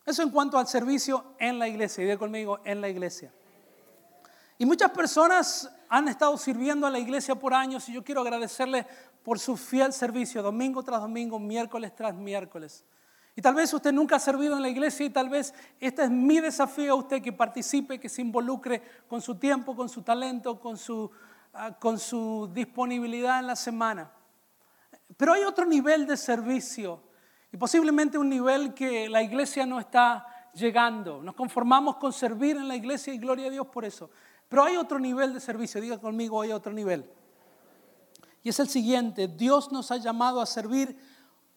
Eso 0.06 0.22
en 0.22 0.30
cuanto 0.30 0.60
al 0.60 0.68
servicio 0.68 1.34
en 1.40 1.58
la 1.58 1.68
iglesia. 1.68 2.14
Y 2.14 2.16
conmigo, 2.16 2.60
en 2.64 2.80
la 2.80 2.90
iglesia. 2.90 3.34
Y 4.58 4.66
muchas 4.66 4.92
personas 4.92 5.70
han 5.90 6.08
estado 6.08 6.38
sirviendo 6.38 6.88
a 6.88 6.90
la 6.90 7.00
iglesia 7.00 7.36
por 7.36 7.54
años 7.54 7.88
y 7.90 7.94
yo 7.94 8.04
quiero 8.04 8.22
agradecerles 8.22 8.86
por 9.24 9.40
su 9.40 9.58
fiel 9.58 9.92
servicio, 9.92 10.42
domingo 10.42 10.84
tras 10.84 11.02
domingo, 11.02 11.40
miércoles 11.40 11.94
tras 11.96 12.14
miércoles. 12.14 12.86
Y 13.36 13.42
tal 13.42 13.54
vez 13.54 13.74
usted 13.74 13.92
nunca 13.92 14.16
ha 14.16 14.20
servido 14.20 14.56
en 14.56 14.62
la 14.62 14.70
iglesia 14.70 15.06
y 15.06 15.10
tal 15.10 15.30
vez 15.30 15.54
este 15.80 16.04
es 16.04 16.10
mi 16.10 16.40
desafío 16.40 16.94
a 16.94 16.96
usted 16.96 17.22
que 17.22 17.34
participe, 17.34 18.00
que 18.00 18.08
se 18.08 18.22
involucre 18.22 18.82
con 19.10 19.22
su 19.22 19.36
tiempo, 19.36 19.76
con 19.76 19.90
su 19.90 20.04
talento, 20.04 20.58
con 20.60 20.78
su, 20.78 21.12
ah, 21.54 21.76
con 21.78 22.00
su 22.00 22.50
disponibilidad 22.54 23.40
en 23.40 23.48
la 23.48 23.58
semana. 23.58 24.10
Pero 25.18 25.34
hay 25.34 25.44
otro 25.44 25.66
nivel 25.66 26.08
de 26.08 26.16
servicio 26.16 27.04
y 27.52 27.58
posiblemente 27.58 28.18
un 28.18 28.30
nivel 28.30 28.74
que 28.74 29.10
la 29.10 29.22
iglesia 29.22 29.66
no 29.66 29.80
está 29.80 30.26
llegando. 30.54 31.22
Nos 31.22 31.36
conformamos 31.36 31.98
con 31.98 32.14
servir 32.14 32.56
en 32.56 32.70
la 32.70 32.76
iglesia 32.76 33.14
y 33.14 33.18
gloria 33.18 33.48
a 33.48 33.50
Dios 33.50 33.68
por 33.68 33.84
eso. 33.84 34.10
Pero 34.50 34.64
hay 34.64 34.78
otro 34.78 35.00
nivel 35.00 35.34
de 35.34 35.40
servicio, 35.40 35.82
diga 35.82 36.00
conmigo, 36.00 36.42
hay 36.42 36.52
otro 36.52 36.72
nivel. 36.72 37.10
Y 38.44 38.50
es 38.50 38.60
el 38.60 38.70
siguiente, 38.70 39.28
Dios 39.28 39.72
nos 39.72 39.92
ha 39.92 39.98
llamado 39.98 40.40
a 40.40 40.46
servir 40.46 40.98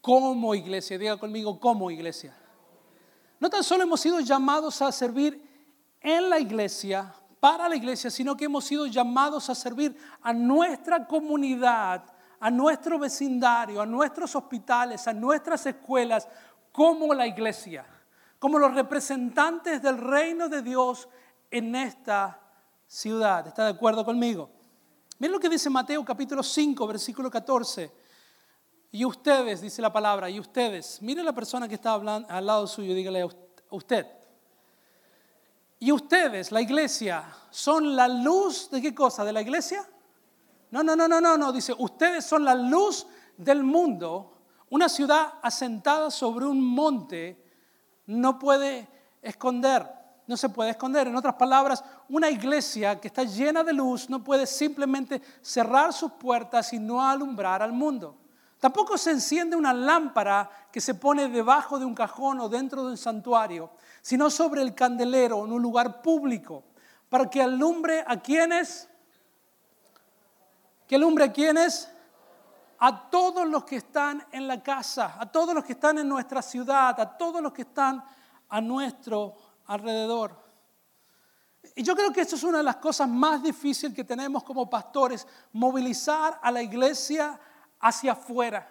como 0.01 0.55
iglesia, 0.55 0.98
diga 0.98 1.16
conmigo, 1.18 1.61
como 1.61 1.90
iglesia. 1.90 2.35
No 3.40 3.51
tan 3.51 3.62
solo 3.62 3.83
hemos 3.83 4.01
sido 4.01 4.20
llamados 4.20 4.81
a 4.81 4.90
servir 4.90 5.42
en 6.01 6.31
la 6.31 6.38
iglesia, 6.38 7.14
para 7.40 7.68
la 7.68 7.77
iglesia, 7.77 8.11
sino 8.11 8.37
que 8.37 8.46
hemos 8.46 8.64
sido 8.64 8.87
llamados 8.87 9.48
a 9.48 9.55
servir 9.55 9.96
a 10.22 10.33
nuestra 10.33 11.07
comunidad 11.07 12.05
a 12.40 12.51
nuestro 12.51 12.98
vecindario, 12.98 13.81
a 13.81 13.87
nuestros 13.87 14.35
hospitales, 14.37 15.07
a 15.09 15.12
nuestras 15.12 15.66
escuelas, 15.66 16.29
como 16.72 17.12
la 17.12 17.27
iglesia, 17.27 17.85
como 18.38 18.59
los 18.59 18.74
representantes 18.74 19.83
del 19.83 19.98
reino 19.98 20.48
de 20.48 20.62
Dios 20.62 21.09
en 21.51 21.74
esta 21.74 22.40
ciudad. 22.88 23.46
¿Está 23.46 23.64
de 23.64 23.70
acuerdo 23.70 24.05
conmigo? 24.05 24.51
Miren 25.18 25.33
lo 25.33 25.40
que 25.40 25.48
dice 25.48 25.68
Mateo 25.68 26.05
capítulo 26.05 26.42
5, 26.42 26.87
versículo 26.87 27.31
14. 27.31 27.92
Y 28.90 29.05
ustedes, 29.05 29.61
dice 29.61 29.83
la 29.83 29.92
palabra, 29.92 30.31
y 30.31 30.40
ustedes, 30.40 31.03
miren 31.03 31.27
la 31.27 31.35
persona 31.35 31.68
que 31.68 31.74
está 31.74 31.92
hablando 31.92 32.27
al 32.31 32.46
lado 32.46 32.66
suyo, 32.66 32.94
dígale 32.94 33.20
a 33.20 33.29
usted. 33.70 34.07
Y 35.79 35.92
ustedes, 35.92 36.51
la 36.51 36.62
iglesia, 36.62 37.24
son 37.51 37.94
la 37.94 38.09
luz 38.09 38.70
de 38.70 38.81
qué 38.81 38.94
cosa? 38.94 39.24
¿De 39.24 39.33
la 39.33 39.42
iglesia? 39.42 39.87
No, 40.70 40.83
no, 40.83 40.96
no, 40.96 41.07
no, 41.07 41.20
no, 41.20 41.37
no. 41.37 41.53
Dice, 41.53 41.74
ustedes 41.77 42.24
son 42.24 42.44
la 42.44 42.55
luz 42.55 43.07
del 43.37 43.62
mundo. 43.62 44.38
Una 44.70 44.88
ciudad 44.88 45.35
asentada 45.42 46.11
sobre 46.11 46.46
un 46.46 46.64
monte 46.64 47.44
no 48.07 48.38
puede 48.38 48.88
esconder, 49.20 49.87
no 50.29 50.37
se 50.37 50.49
puede 50.49 50.71
esconder. 50.71 51.09
En 51.09 51.17
otras 51.17 51.35
palabras, 51.35 51.83
una 52.09 52.31
iglesia 52.31 53.01
que 53.01 53.09
está 53.09 53.25
llena 53.25 53.64
de 53.64 53.73
luz 53.73 54.09
no 54.09 54.23
puede 54.23 54.47
simplemente 54.47 55.21
cerrar 55.43 55.93
sus 55.93 56.12
puertas 56.12 56.73
y 56.73 56.79
no 56.79 57.05
alumbrar 57.05 57.62
al 57.62 57.73
mundo. 57.73 58.17
Tampoco 58.61 58.97
se 58.97 59.11
enciende 59.11 59.57
una 59.57 59.73
lámpara 59.73 60.49
que 60.71 60.81
se 60.81 60.95
pone 60.95 61.29
debajo 61.29 61.79
de 61.79 61.85
un 61.85 61.95
cajón 61.95 62.38
o 62.41 62.49
dentro 62.49 62.85
de 62.85 62.91
un 62.91 62.97
santuario, 62.97 63.71
sino 64.03 64.31
sobre 64.31 64.62
el 64.62 64.75
candelero 64.75 65.45
en 65.45 65.53
un 65.53 65.62
lugar 65.62 66.03
público, 66.03 66.62
para 67.09 67.29
que 67.29 67.43
alumbre 67.43 68.05
a 68.07 68.21
quienes 68.21 68.88
¿Qué 70.88 70.97
alumbre 70.97 71.25
a 71.25 71.33
quiénes? 71.33 71.93
A 72.79 73.11
todos 73.11 73.47
los 73.47 73.64
que 73.64 73.77
están 73.77 74.27
en 74.33 74.49
la 74.49 74.62
casa, 74.62 75.17
a 75.19 75.31
todos 75.31 75.55
los 75.55 75.62
que 75.62 75.75
están 75.75 75.99
en 75.99 76.09
nuestra 76.09 76.41
ciudad, 76.41 76.99
a 76.99 77.19
todos 77.19 77.43
los 77.43 77.53
que 77.53 77.62
están 77.62 78.03
a 78.49 78.61
nuestro 78.62 79.37
alrededor. 79.69 80.37
Y 81.77 81.85
yo 81.85 81.95
creo 81.95 82.13
que 82.13 82.23
esto 82.23 82.35
es 82.35 82.43
una 82.43 82.59
de 82.59 82.65
las 82.65 82.77
cosas 82.77 83.09
más 83.09 83.43
difíciles 83.43 83.95
que 83.95 84.03
tenemos 84.03 84.43
como 84.43 84.69
pastores, 84.69 85.27
movilizar 85.53 86.41
a 86.43 86.51
la 86.51 86.63
iglesia 86.63 87.39
hacia 87.79 88.13
afuera. 88.13 88.69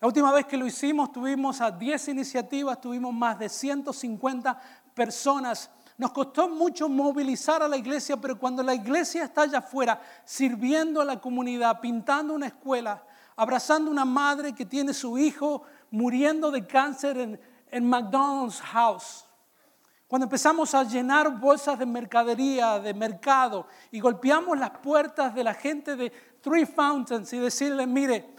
La 0.00 0.06
última 0.06 0.32
vez 0.32 0.46
que 0.46 0.56
lo 0.56 0.66
hicimos 0.66 1.12
tuvimos 1.12 1.60
a 1.60 1.70
10 1.70 2.08
iniciativas, 2.08 2.80
tuvimos 2.80 3.12
más 3.12 3.38
de 3.38 3.50
150 3.50 4.58
personas 4.94 5.70
nos 6.00 6.12
costó 6.12 6.48
mucho 6.48 6.88
movilizar 6.88 7.62
a 7.62 7.68
la 7.68 7.76
iglesia, 7.76 8.16
pero 8.16 8.38
cuando 8.38 8.62
la 8.62 8.72
iglesia 8.72 9.24
está 9.24 9.42
allá 9.42 9.58
afuera, 9.58 10.00
sirviendo 10.24 10.98
a 11.02 11.04
la 11.04 11.20
comunidad, 11.20 11.78
pintando 11.78 12.32
una 12.32 12.46
escuela, 12.46 13.04
abrazando 13.36 13.90
una 13.90 14.06
madre 14.06 14.54
que 14.54 14.64
tiene 14.64 14.94
su 14.94 15.18
hijo 15.18 15.62
muriendo 15.90 16.50
de 16.50 16.66
cáncer 16.66 17.18
en, 17.18 17.40
en 17.70 17.86
McDonald's 17.86 18.62
House, 18.62 19.26
cuando 20.10 20.24
empezamos 20.24 20.74
a 20.74 20.82
llenar 20.82 21.38
bolsas 21.38 21.78
de 21.78 21.86
mercadería, 21.86 22.80
de 22.80 22.92
mercado, 22.92 23.68
y 23.92 24.00
golpeamos 24.00 24.58
las 24.58 24.70
puertas 24.70 25.32
de 25.32 25.44
la 25.44 25.54
gente 25.54 25.94
de 25.94 26.10
Three 26.40 26.66
Fountains 26.66 27.32
y 27.32 27.38
decirle, 27.38 27.86
mire, 27.86 28.34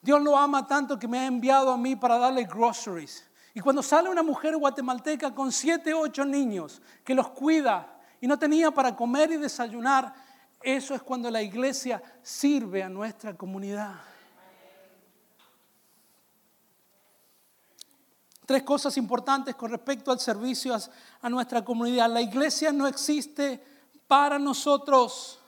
Dios 0.00 0.20
lo 0.20 0.36
ama 0.36 0.66
tanto 0.66 0.98
que 0.98 1.06
me 1.06 1.20
ha 1.20 1.26
enviado 1.26 1.70
a 1.70 1.76
mí 1.76 1.94
para 1.94 2.18
darle 2.18 2.42
groceries. 2.42 3.24
Y 3.54 3.60
cuando 3.60 3.84
sale 3.84 4.10
una 4.10 4.24
mujer 4.24 4.56
guatemalteca 4.56 5.32
con 5.32 5.52
siete, 5.52 5.94
ocho 5.94 6.24
niños 6.24 6.82
que 7.04 7.14
los 7.14 7.28
cuida 7.28 8.00
y 8.20 8.26
no 8.26 8.36
tenía 8.36 8.72
para 8.72 8.96
comer 8.96 9.30
y 9.30 9.36
desayunar, 9.36 10.12
eso 10.60 10.92
es 10.92 11.04
cuando 11.04 11.30
la 11.30 11.40
iglesia 11.40 12.02
sirve 12.20 12.82
a 12.82 12.88
nuestra 12.88 13.32
comunidad. 13.34 13.94
Tres 18.52 18.64
cosas 18.64 18.98
importantes 18.98 19.54
con 19.54 19.70
respecto 19.70 20.12
al 20.12 20.20
servicio 20.20 20.76
a 21.22 21.30
nuestra 21.30 21.64
comunidad. 21.64 22.12
La 22.12 22.20
iglesia 22.20 22.70
no 22.70 22.86
existe 22.86 23.58
para 24.06 24.38
nosotros. 24.38 25.40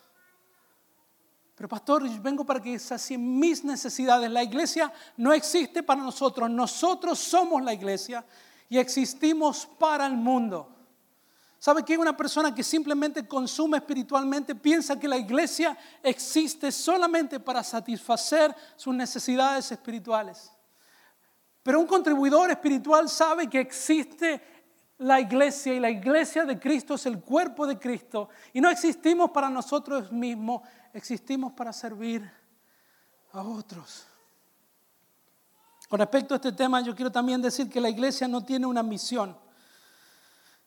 Pero 1.55 1.69
pastor, 1.69 2.09
vengo 2.23 2.47
para 2.47 2.63
que 2.63 2.79
sacien 2.79 3.39
mis 3.39 3.63
necesidades. 3.63 4.31
La 4.31 4.43
iglesia 4.43 4.91
no 5.19 5.35
existe 5.35 5.83
para 5.83 6.01
nosotros. 6.01 6.49
Nosotros 6.49 7.19
somos 7.19 7.63
la 7.63 7.75
iglesia 7.75 8.25
y 8.71 8.79
existimos 8.79 9.69
para 9.79 10.07
el 10.07 10.15
mundo. 10.15 10.75
¿Sabe 11.59 11.85
que 11.85 11.99
una 11.99 12.17
persona 12.17 12.55
que 12.55 12.65
simplemente 12.65 13.29
consume 13.29 13.77
espiritualmente 13.77 14.55
piensa 14.55 14.99
que 14.99 15.09
la 15.09 15.19
iglesia 15.19 15.77
existe 16.03 16.73
solamente 16.73 17.39
para 17.39 17.63
satisfacer 17.63 18.57
sus 18.77 18.95
necesidades 18.95 19.71
espirituales? 19.71 20.54
Pero 21.65 21.81
un 21.81 21.87
contribuidor 21.87 22.53
espiritual 22.53 23.09
sabe 23.09 23.51
que 23.51 23.59
existe 23.59 24.41
la 24.99 25.19
iglesia 25.19 25.75
y 25.75 25.81
la 25.81 25.91
iglesia 25.91 26.45
de 26.45 26.61
Cristo 26.61 26.95
es 26.95 27.07
el 27.07 27.21
cuerpo 27.21 27.67
de 27.67 27.77
Cristo 27.77 28.29
y 28.53 28.61
no 28.61 28.71
existimos 28.71 29.31
para 29.31 29.51
nosotros 29.51 30.13
mismos, 30.13 30.63
existimos 30.93 31.53
para 31.55 31.73
servir 31.73 32.31
a 33.33 33.43
otros. 33.43 34.07
Con 35.89 35.99
respecto 35.99 36.35
a 36.35 36.37
este 36.37 36.53
tema, 36.53 36.81
yo 36.81 36.95
quiero 36.95 37.11
también 37.11 37.43
decir 37.43 37.69
que 37.69 37.81
la 37.81 37.89
iglesia 37.89 38.29
no 38.29 38.45
tiene 38.45 38.67
una 38.67 38.85
misión 38.85 39.37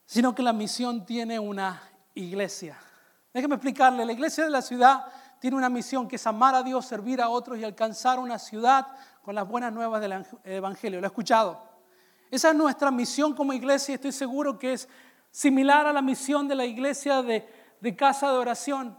sino 0.08 0.34
que 0.34 0.42
la 0.42 0.54
misión 0.54 1.06
tiene 1.06 1.38
una 1.38 1.84
iglesia. 2.16 2.80
Déjeme 3.34 3.56
explicarle, 3.56 4.06
la 4.06 4.14
iglesia 4.14 4.46
de 4.46 4.50
la 4.50 4.62
ciudad 4.62 5.06
tiene 5.40 5.58
una 5.58 5.70
misión 5.70 6.08
que 6.08 6.16
es 6.16 6.26
amar 6.26 6.56
a 6.56 6.64
Dios, 6.64 6.86
servir 6.86 7.22
a 7.22 7.28
otros 7.28 7.60
y 7.60 7.66
alcanzar 7.66 8.18
una 8.18 8.40
ciudad 8.40 8.88
con 9.28 9.36
las 9.36 9.46
buenas 9.46 9.74
nuevas 9.74 10.00
del 10.00 10.24
Evangelio. 10.46 11.02
¿Lo 11.02 11.06
he 11.06 11.10
escuchado? 11.10 11.62
Esa 12.32 12.52
es 12.52 12.56
nuestra 12.56 12.92
misión 12.92 13.36
como 13.36 13.52
iglesia 13.52 13.92
y 13.92 13.96
estoy 13.96 14.14
seguro 14.14 14.58
que 14.58 14.72
es 14.72 14.88
similar 15.32 15.86
a 15.86 15.92
la 15.92 16.02
misión 16.02 16.48
de 16.48 16.56
la 16.56 16.64
iglesia 16.64 17.22
de, 17.22 17.46
de 17.82 17.94
casa 17.94 18.32
de 18.32 18.38
oración. 18.38 18.98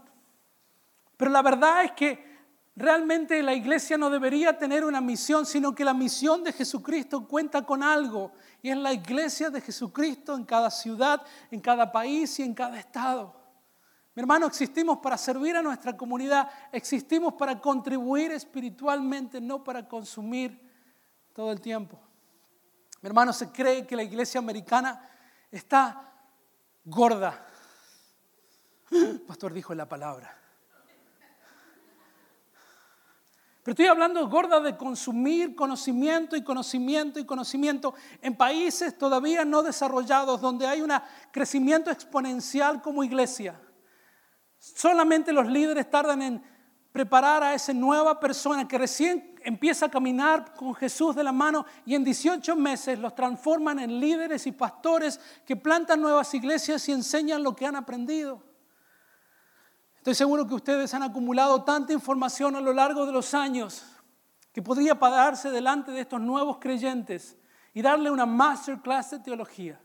Pero 1.17 1.31
la 1.31 1.41
verdad 1.41 1.83
es 1.83 1.93
que 1.93 2.29
Realmente 2.75 3.43
la 3.43 3.53
iglesia 3.53 3.97
no 3.97 4.09
debería 4.09 4.57
tener 4.57 4.85
una 4.85 5.01
misión, 5.01 5.45
sino 5.45 5.75
que 5.75 5.83
la 5.83 5.93
misión 5.93 6.45
de 6.45 6.53
Jesucristo 6.53 7.27
cuenta 7.27 7.65
con 7.65 7.83
algo. 7.83 8.31
Y 8.61 8.69
es 8.69 8.77
la 8.77 8.93
iglesia 8.93 9.49
de 9.49 9.59
Jesucristo 9.59 10.33
en 10.33 10.45
cada 10.45 10.71
ciudad, 10.71 11.21
en 11.51 11.59
cada 11.59 11.91
país 11.91 12.39
y 12.39 12.43
en 12.43 12.53
cada 12.53 12.79
estado. 12.79 13.38
Hermano, 14.19 14.47
existimos 14.47 14.97
para 14.97 15.17
servir 15.17 15.55
a 15.55 15.61
nuestra 15.61 15.95
comunidad, 15.95 16.49
existimos 16.73 17.35
para 17.35 17.61
contribuir 17.61 18.33
espiritualmente, 18.33 19.39
no 19.39 19.63
para 19.63 19.87
consumir 19.87 20.59
todo 21.31 21.53
el 21.53 21.61
tiempo. 21.61 21.97
Hermano, 23.01 23.31
se 23.31 23.49
cree 23.49 23.87
que 23.87 23.95
la 23.95 24.03
iglesia 24.03 24.39
americana 24.39 25.09
está 25.49 26.11
gorda. 26.83 27.45
Pastor 29.25 29.53
dijo 29.53 29.73
la 29.73 29.87
palabra. 29.87 30.37
Pero 33.63 33.71
estoy 33.71 33.85
hablando 33.85 34.27
gorda 34.27 34.59
de 34.59 34.75
consumir 34.75 35.55
conocimiento 35.55 36.35
y 36.35 36.43
conocimiento 36.43 37.21
y 37.21 37.25
conocimiento 37.25 37.93
en 38.21 38.35
países 38.35 38.97
todavía 38.97 39.45
no 39.45 39.63
desarrollados, 39.63 40.41
donde 40.41 40.67
hay 40.67 40.81
un 40.81 40.91
crecimiento 41.31 41.89
exponencial 41.89 42.81
como 42.81 43.01
iglesia. 43.01 43.57
Solamente 44.59 45.31
los 45.31 45.47
líderes 45.47 45.89
tardan 45.89 46.21
en 46.21 46.43
preparar 46.91 47.43
a 47.43 47.53
esa 47.53 47.73
nueva 47.73 48.19
persona 48.19 48.67
que 48.67 48.77
recién 48.77 49.35
empieza 49.43 49.85
a 49.85 49.89
caminar 49.89 50.53
con 50.53 50.75
Jesús 50.75 51.15
de 51.15 51.23
la 51.23 51.31
mano 51.31 51.65
y 51.85 51.95
en 51.95 52.03
18 52.03 52.55
meses 52.55 52.99
los 52.99 53.15
transforman 53.15 53.79
en 53.79 53.99
líderes 53.99 54.45
y 54.47 54.51
pastores 54.51 55.19
que 55.45 55.55
plantan 55.55 56.01
nuevas 56.01 56.33
iglesias 56.33 56.87
y 56.89 56.91
enseñan 56.91 57.41
lo 57.41 57.55
que 57.55 57.65
han 57.65 57.75
aprendido. 57.75 58.43
Estoy 59.97 60.15
seguro 60.15 60.47
que 60.47 60.55
ustedes 60.55 60.93
han 60.93 61.03
acumulado 61.03 61.63
tanta 61.63 61.93
información 61.93 62.55
a 62.55 62.61
lo 62.61 62.73
largo 62.73 63.05
de 63.05 63.11
los 63.11 63.33
años 63.33 63.85
que 64.51 64.61
podría 64.61 64.97
pararse 64.97 65.51
delante 65.51 65.91
de 65.91 66.01
estos 66.01 66.19
nuevos 66.19 66.57
creyentes 66.59 67.37
y 67.73 67.81
darle 67.81 68.09
una 68.09 68.25
masterclass 68.25 69.11
de 69.11 69.19
teología. 69.19 69.79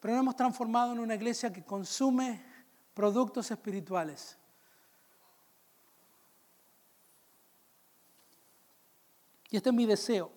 Pero 0.00 0.14
nos 0.14 0.22
hemos 0.22 0.36
transformado 0.36 0.92
en 0.92 0.98
una 0.98 1.14
iglesia 1.14 1.52
que 1.52 1.64
consume 1.64 2.53
productos 2.94 3.50
espirituales. 3.50 4.38
Y 9.50 9.56
este 9.56 9.68
es 9.68 9.74
mi 9.74 9.86
deseo. 9.86 10.32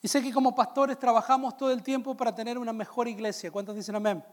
Y 0.00 0.08
sé 0.08 0.22
que 0.22 0.32
como 0.32 0.54
pastores 0.54 0.98
trabajamos 0.98 1.56
todo 1.56 1.72
el 1.72 1.82
tiempo 1.82 2.16
para 2.16 2.34
tener 2.34 2.56
una 2.56 2.72
mejor 2.72 3.08
iglesia. 3.08 3.50
¿Cuántos 3.50 3.74
dicen 3.74 3.96
amén? 3.96 4.24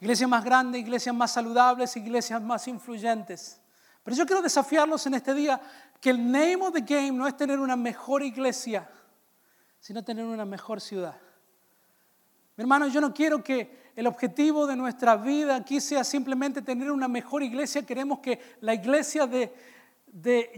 Iglesias 0.00 0.28
más 0.28 0.44
grandes, 0.44 0.80
iglesias 0.80 1.14
más 1.14 1.30
saludables, 1.32 1.96
iglesias 1.96 2.40
más 2.40 2.66
influyentes. 2.68 3.60
Pero 4.02 4.16
yo 4.16 4.26
quiero 4.26 4.40
desafiarlos 4.40 5.06
en 5.06 5.14
este 5.14 5.34
día 5.34 5.60
que 6.00 6.10
el 6.10 6.30
name 6.30 6.56
of 6.62 6.72
the 6.72 6.80
game 6.80 7.12
no 7.12 7.26
es 7.26 7.36
tener 7.36 7.58
una 7.58 7.76
mejor 7.76 8.22
iglesia, 8.22 8.88
sino 9.80 10.02
tener 10.02 10.24
una 10.24 10.44
mejor 10.44 10.80
ciudad. 10.80 11.16
Mi 12.56 12.62
hermano, 12.62 12.88
yo 12.88 13.00
no 13.00 13.12
quiero 13.12 13.42
que 13.42 13.87
el 13.98 14.06
objetivo 14.06 14.64
de 14.68 14.76
nuestra 14.76 15.16
vida 15.16 15.56
aquí 15.56 15.80
sea 15.80 16.04
simplemente 16.04 16.62
tener 16.62 16.88
una 16.88 17.08
mejor 17.08 17.42
iglesia. 17.42 17.84
Queremos 17.84 18.20
que 18.20 18.38
la 18.60 18.72
iglesia 18.72 19.26
de, 19.26 19.52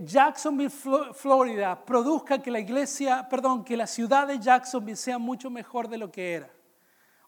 Jacksonville, 0.05 0.69
Florida, 0.69 1.83
produzca 1.83 2.43
que 2.43 2.51
la 2.51 2.61
iglesia, 2.61 3.27
perdón, 3.31 3.65
que 3.65 3.79
la 3.79 3.87
ciudad 3.87 4.27
de 4.27 4.39
Jacksonville 4.39 4.95
sea 4.95 5.17
mucho 5.17 5.49
mejor 5.49 5.89
de 5.89 5.97
lo 5.97 6.13
que 6.13 6.35
era. 6.35 6.51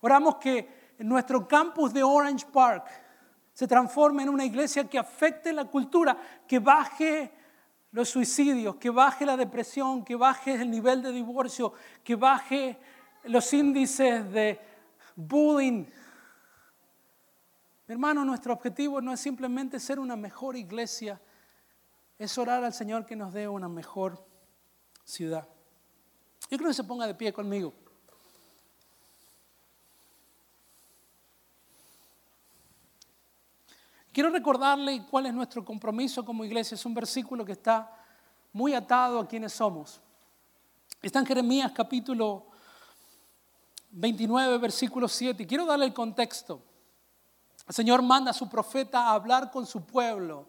Oramos 0.02 0.36
que 0.36 0.92
nuestro 0.98 1.48
campus 1.48 1.94
de 1.94 2.02
Orange 2.02 2.44
Park 2.52 2.88
se 3.54 3.66
transforme 3.66 4.24
en 4.24 4.28
una 4.28 4.44
iglesia 4.44 4.84
que 4.84 4.98
afecte 4.98 5.50
la 5.50 5.64
cultura, 5.64 6.14
que 6.46 6.58
baje 6.58 7.32
los 7.90 8.10
suicidios, 8.10 8.76
que 8.76 8.90
baje 8.90 9.24
la 9.24 9.38
depresión, 9.38 10.04
que 10.04 10.16
baje 10.16 10.52
el 10.52 10.70
nivel 10.70 11.00
de 11.00 11.10
divorcio, 11.10 11.72
que 12.04 12.16
baje 12.16 12.78
los 13.24 13.50
índices 13.54 14.30
de 14.30 14.60
bullying. 15.16 15.86
Hermano, 17.92 18.24
nuestro 18.24 18.52
objetivo 18.52 19.00
no 19.00 19.12
es 19.12 19.20
simplemente 19.20 19.78
ser 19.78 20.00
una 20.00 20.16
mejor 20.16 20.56
iglesia, 20.56 21.20
es 22.18 22.36
orar 22.38 22.64
al 22.64 22.72
Señor 22.72 23.04
que 23.06 23.14
nos 23.14 23.32
dé 23.32 23.46
una 23.46 23.68
mejor 23.68 24.24
ciudad. 25.04 25.46
Yo 26.50 26.58
creo 26.58 26.68
que 26.68 26.74
se 26.74 26.84
ponga 26.84 27.06
de 27.06 27.14
pie 27.14 27.32
conmigo. 27.32 27.72
Quiero 34.12 34.30
recordarle 34.30 35.06
cuál 35.10 35.26
es 35.26 35.34
nuestro 35.34 35.64
compromiso 35.64 36.24
como 36.24 36.44
iglesia. 36.44 36.74
Es 36.74 36.84
un 36.84 36.92
versículo 36.92 37.44
que 37.44 37.52
está 37.52 37.90
muy 38.52 38.74
atado 38.74 39.18
a 39.18 39.26
quienes 39.26 39.52
somos. 39.52 40.00
Está 41.00 41.18
en 41.18 41.26
Jeremías 41.26 41.72
capítulo 41.72 42.46
29, 43.90 44.58
versículo 44.58 45.08
7. 45.08 45.46
quiero 45.46 45.64
darle 45.64 45.86
el 45.86 45.94
contexto. 45.94 46.71
El 47.72 47.76
Señor 47.76 48.02
manda 48.02 48.32
a 48.32 48.34
su 48.34 48.50
profeta 48.50 49.06
a 49.06 49.14
hablar 49.14 49.50
con 49.50 49.64
su 49.64 49.86
pueblo 49.86 50.46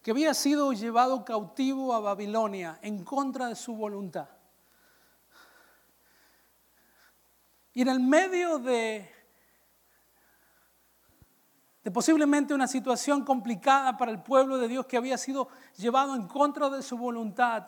que 0.00 0.12
había 0.12 0.32
sido 0.32 0.72
llevado 0.72 1.22
cautivo 1.26 1.92
a 1.92 2.00
Babilonia 2.00 2.78
en 2.80 3.04
contra 3.04 3.48
de 3.48 3.54
su 3.54 3.76
voluntad. 3.76 4.26
Y 7.74 7.82
en 7.82 7.88
el 7.88 8.00
medio 8.00 8.58
de 8.58 9.12
posiblemente 11.92 12.54
una 12.54 12.66
situación 12.66 13.22
complicada 13.22 13.98
para 13.98 14.10
el 14.10 14.22
pueblo 14.22 14.56
de 14.56 14.68
Dios 14.68 14.86
que 14.86 14.96
había 14.96 15.18
sido 15.18 15.50
llevado 15.76 16.14
en 16.14 16.26
contra 16.26 16.70
de 16.70 16.82
su 16.82 16.96
voluntad, 16.96 17.66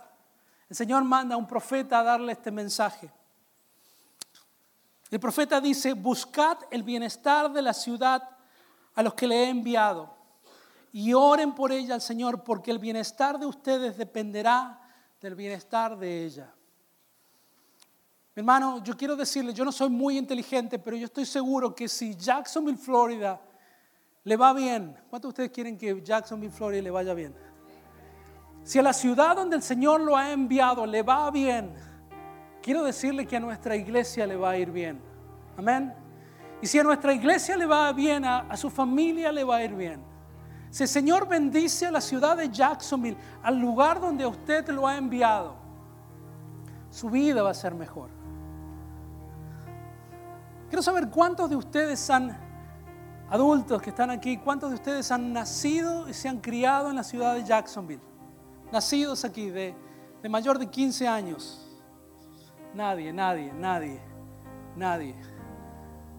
el 0.70 0.74
Señor 0.74 1.04
manda 1.04 1.34
a 1.34 1.38
un 1.38 1.46
profeta 1.46 1.98
a 1.98 2.02
darle 2.02 2.32
este 2.32 2.50
mensaje. 2.50 3.12
El 5.10 5.20
profeta 5.20 5.60
dice, 5.60 5.92
buscad 5.92 6.56
el 6.70 6.82
bienestar 6.82 7.52
de 7.52 7.60
la 7.60 7.74
ciudad 7.74 8.37
a 8.98 9.02
los 9.04 9.14
que 9.14 9.28
le 9.28 9.44
he 9.44 9.48
enviado 9.48 10.12
y 10.90 11.12
oren 11.12 11.54
por 11.54 11.70
ella 11.70 11.94
al 11.94 12.00
Señor, 12.00 12.42
porque 12.42 12.72
el 12.72 12.80
bienestar 12.80 13.38
de 13.38 13.46
ustedes 13.46 13.96
dependerá 13.96 14.76
del 15.20 15.36
bienestar 15.36 15.96
de 15.96 16.24
ella. 16.24 16.52
Mi 18.34 18.40
hermano, 18.40 18.82
yo 18.82 18.96
quiero 18.96 19.14
decirle, 19.14 19.54
yo 19.54 19.64
no 19.64 19.70
soy 19.70 19.88
muy 19.88 20.18
inteligente, 20.18 20.80
pero 20.80 20.96
yo 20.96 21.04
estoy 21.04 21.26
seguro 21.26 21.72
que 21.76 21.86
si 21.86 22.16
Jacksonville, 22.16 22.76
Florida, 22.76 23.40
le 24.24 24.36
va 24.36 24.52
bien. 24.52 24.96
¿Cuántos 25.08 25.28
de 25.28 25.44
ustedes 25.44 25.50
quieren 25.52 25.78
que 25.78 26.02
Jacksonville, 26.02 26.52
Florida 26.52 26.82
le 26.82 26.90
vaya 26.90 27.14
bien? 27.14 27.36
Si 28.64 28.80
a 28.80 28.82
la 28.82 28.92
ciudad 28.92 29.36
donde 29.36 29.54
el 29.54 29.62
Señor 29.62 30.00
lo 30.00 30.16
ha 30.16 30.32
enviado 30.32 30.84
le 30.84 31.04
va 31.04 31.30
bien, 31.30 31.72
quiero 32.60 32.82
decirle 32.82 33.28
que 33.28 33.36
a 33.36 33.40
nuestra 33.40 33.76
iglesia 33.76 34.26
le 34.26 34.34
va 34.34 34.50
a 34.50 34.58
ir 34.58 34.72
bien. 34.72 35.00
Amén. 35.56 36.07
Y 36.60 36.66
si 36.66 36.78
a 36.78 36.82
nuestra 36.82 37.12
iglesia 37.12 37.56
le 37.56 37.66
va 37.66 37.92
bien, 37.92 38.24
a, 38.24 38.56
su 38.56 38.70
familia 38.70 39.30
le 39.30 39.44
va 39.44 39.56
a 39.56 39.64
ir 39.64 39.74
bien. 39.74 40.02
Si 40.70 40.82
el 40.82 40.88
Señor 40.88 41.28
bendice 41.28 41.86
a 41.86 41.90
la 41.90 42.00
ciudad 42.00 42.36
de 42.36 42.50
Jacksonville, 42.50 43.16
al 43.42 43.58
lugar 43.58 44.00
donde 44.00 44.26
usted 44.26 44.68
lo 44.68 44.86
ha 44.86 44.96
enviado, 44.96 45.56
su 46.90 47.08
vida 47.08 47.42
va 47.42 47.50
a 47.50 47.54
ser 47.54 47.74
mejor. 47.74 48.10
Quiero 50.68 50.82
saber 50.82 51.08
cuántos 51.08 51.48
de 51.48 51.56
ustedes 51.56 52.10
han 52.10 52.48
Adultos 53.30 53.82
que 53.82 53.90
están 53.90 54.08
aquí, 54.10 54.38
¿cuántos 54.38 54.70
de 54.70 54.76
ustedes 54.76 55.10
han 55.12 55.34
nacido 55.34 56.08
y 56.08 56.14
se 56.14 56.30
han 56.30 56.38
criado 56.38 56.88
en 56.88 56.96
la 56.96 57.04
ciudad 57.04 57.34
de 57.34 57.44
Jacksonville? 57.44 58.00
Nacidos 58.72 59.22
aquí, 59.22 59.50
de, 59.50 59.74
de 60.22 60.28
mayor 60.30 60.58
de 60.58 60.66
15 60.66 61.06
años. 61.06 61.68
Nadie, 62.72 63.12
nadie, 63.12 63.52
nadie, 63.52 64.00
nadie. 64.76 65.14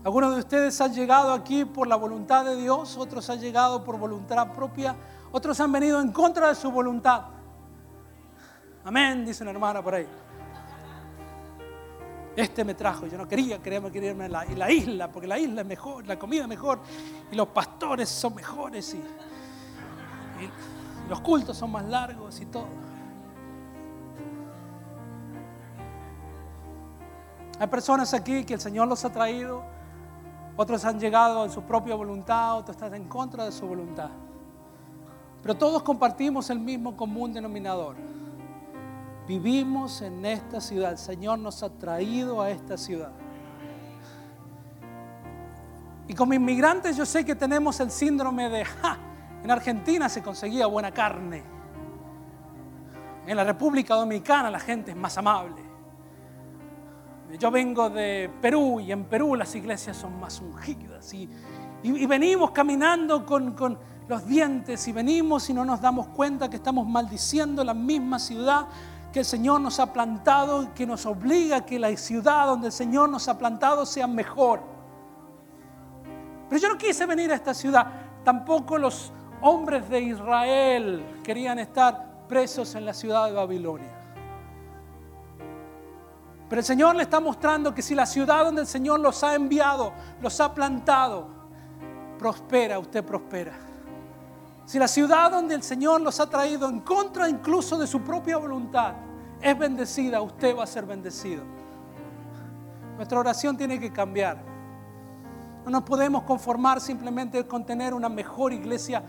Algunos 0.03 0.33
de 0.33 0.39
ustedes 0.39 0.79
han 0.79 0.93
llegado 0.93 1.33
aquí 1.33 1.65
por 1.65 1.85
la 1.87 1.97
voluntad 1.97 2.45
de 2.45 2.55
Dios, 2.55 2.95
otros 2.97 3.29
han 3.29 3.39
llegado 3.39 3.83
por 3.83 3.97
voluntad 3.97 4.53
propia, 4.53 4.95
otros 5.31 5.59
han 5.59 5.71
venido 5.71 5.99
en 5.99 6.11
contra 6.11 6.49
de 6.49 6.55
su 6.55 6.71
voluntad. 6.71 7.25
Amén, 8.85 9.25
dice 9.25 9.43
una 9.43 9.51
hermana 9.51 9.83
por 9.83 9.95
ahí. 9.95 10.07
Este 12.35 12.63
me 12.63 12.73
trajo, 12.73 13.07
yo 13.07 13.17
no 13.17 13.27
quería, 13.27 13.61
quería, 13.61 13.81
irme 14.09 14.25
a 14.25 14.29
la, 14.29 14.45
la, 14.45 14.71
isla, 14.71 15.11
porque 15.11 15.27
la 15.27 15.37
isla 15.37 15.61
es 15.61 15.67
mejor, 15.67 16.07
la 16.07 16.17
comida 16.17 16.43
es 16.43 16.47
mejor, 16.47 16.79
y 17.29 17.35
los 17.35 17.49
pastores 17.49 18.07
son 18.07 18.35
mejores, 18.35 18.93
y 18.93 19.03
los 21.09 21.19
cultos 21.19 21.57
son 21.57 21.71
más 21.71 21.83
largos 21.83 22.39
y 22.39 22.45
todo. 22.45 22.67
Hay 27.59 27.67
personas 27.67 28.13
aquí 28.13 28.45
que 28.45 28.53
el 28.53 28.61
Señor 28.61 28.87
los 28.87 29.03
ha 29.03 29.11
traído, 29.11 29.78
otros 30.61 30.83
han 30.83 30.99
llegado 30.99 31.45
en 31.45 31.51
su 31.51 31.61
propia 31.61 31.95
voluntad, 31.95 32.57
otros 32.57 32.75
están 32.75 32.93
en 32.93 33.05
contra 33.05 33.45
de 33.45 33.51
su 33.53 33.65
voluntad. 33.65 34.09
Pero 35.41 35.55
todos 35.55 35.83
compartimos 35.83 36.49
el 36.49 36.59
mismo 36.59 36.97
común 36.97 37.31
denominador. 37.31 37.95
Vivimos 39.25 40.01
en 40.01 40.25
esta 40.25 40.59
ciudad. 40.59 40.91
El 40.91 40.97
Señor 40.97 41.39
nos 41.39 41.63
ha 41.63 41.69
traído 41.69 42.41
a 42.41 42.49
esta 42.49 42.75
ciudad. 42.75 43.13
Y 46.09 46.13
como 46.13 46.33
inmigrantes 46.33 46.97
yo 46.97 47.05
sé 47.05 47.23
que 47.23 47.35
tenemos 47.35 47.79
el 47.79 47.89
síndrome 47.89 48.49
de, 48.49 48.65
en 49.41 49.49
Argentina 49.49 50.09
se 50.09 50.21
conseguía 50.21 50.67
buena 50.67 50.91
carne. 50.91 51.41
En 53.25 53.37
la 53.37 53.45
República 53.45 53.95
Dominicana 53.95 54.51
la 54.51 54.59
gente 54.59 54.91
es 54.91 54.97
más 54.97 55.17
amable. 55.17 55.68
Yo 57.37 57.51
vengo 57.51 57.89
de 57.89 58.29
Perú 58.41 58.79
y 58.79 58.91
en 58.91 59.05
Perú 59.05 59.35
las 59.35 59.53
iglesias 59.55 59.97
son 59.97 60.19
más 60.19 60.41
ungidas. 60.41 61.13
Y, 61.13 61.29
y, 61.83 62.05
venimos 62.07 62.51
caminando 62.51 63.25
con, 63.25 63.53
con 63.53 63.77
los 64.07 64.25
dientes 64.25 64.87
y 64.87 64.91
venimos 64.91 65.49
y 65.49 65.53
no 65.53 65.63
nos 65.63 65.79
damos 65.79 66.07
cuenta 66.07 66.49
que 66.49 66.55
estamos 66.55 66.87
maldiciendo 66.87 67.63
la 67.63 67.75
misma 67.75 68.17
ciudad 68.17 68.67
que 69.13 69.19
el 69.19 69.25
Señor 69.25 69.61
nos 69.61 69.79
ha 69.79 69.91
plantado 69.93 70.63
y 70.63 70.67
que 70.67 70.85
nos 70.85 71.05
obliga 71.05 71.57
a 71.57 71.65
que 71.65 71.79
la 71.79 71.95
ciudad 71.97 72.47
donde 72.47 72.67
el 72.67 72.73
Señor 72.73 73.09
nos 73.09 73.27
ha 73.27 73.37
plantado 73.37 73.85
sea 73.85 74.07
mejor. 74.07 74.61
Pero 76.47 76.61
yo 76.61 76.69
no 76.69 76.77
quise 76.77 77.05
venir 77.05 77.31
a 77.31 77.35
esta 77.35 77.53
ciudad. 77.53 77.87
Tampoco 78.23 78.77
los 78.77 79.11
hombres 79.41 79.87
de 79.89 80.01
Israel 80.01 81.03
querían 81.23 81.59
estar 81.59 82.27
presos 82.27 82.75
en 82.75 82.85
la 82.85 82.93
ciudad 82.93 83.27
de 83.27 83.33
Babilonia. 83.33 83.98
Pero 86.49 86.61
el 86.61 86.65
Señor 86.65 86.95
le 86.95 87.03
está 87.03 87.19
mostrando 87.19 87.73
que 87.75 87.83
si 87.83 87.93
la 87.93 88.07
ciudad 88.07 88.43
donde 88.43 88.61
el 88.61 88.67
Señor 88.67 88.99
los 88.99 89.23
ha 89.23 89.35
enviado, 89.35 89.93
los 90.19 90.41
ha 90.41 90.53
plantado, 90.53 91.27
prospera, 92.17 92.79
usted 92.79 93.05
prospera. 93.05 93.53
Si 94.65 94.79
la 94.79 94.87
ciudad 94.87 95.31
donde 95.31 95.53
el 95.55 95.63
Señor 95.63 96.01
los 96.01 96.19
ha 96.19 96.27
traído 96.27 96.67
en 96.67 96.79
contra 96.79 97.29
incluso 97.29 97.77
de 97.77 97.85
su 97.87 98.01
propia 98.01 98.37
voluntad 98.37 98.93
es 99.41 99.57
bendecida, 99.57 100.21
usted 100.21 100.55
va 100.57 100.63
a 100.63 100.67
ser 100.67 100.85
bendecido. 100.85 101.43
Nuestra 102.95 103.19
oración 103.19 103.55
tiene 103.55 103.79
que 103.79 103.91
cambiar. 103.91 104.43
No 105.65 105.71
nos 105.71 105.83
podemos 105.83 106.23
conformar 106.23 106.81
simplemente 106.81 107.45
con 107.47 107.65
tener 107.65 107.93
una 107.93 108.09
mejor 108.09 108.53
iglesia. 108.53 109.03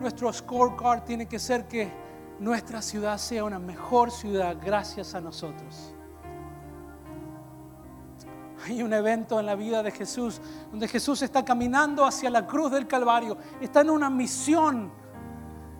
Nuestro 0.00 0.32
scorecard 0.32 1.02
tiene 1.02 1.26
que 1.26 1.38
ser 1.38 1.66
que 1.66 1.92
nuestra 2.38 2.80
ciudad 2.80 3.18
sea 3.18 3.44
una 3.44 3.58
mejor 3.58 4.10
ciudad 4.10 4.56
gracias 4.60 5.14
a 5.14 5.20
nosotros. 5.20 5.93
Hay 8.64 8.82
un 8.82 8.92
evento 8.92 9.38
en 9.38 9.46
la 9.46 9.54
vida 9.54 9.82
de 9.82 9.90
Jesús 9.90 10.40
donde 10.70 10.88
Jesús 10.88 11.22
está 11.22 11.44
caminando 11.44 12.04
hacia 12.04 12.30
la 12.30 12.46
cruz 12.46 12.70
del 12.70 12.86
Calvario. 12.86 13.36
Está 13.60 13.82
en 13.82 13.90
una 13.90 14.08
misión 14.08 14.90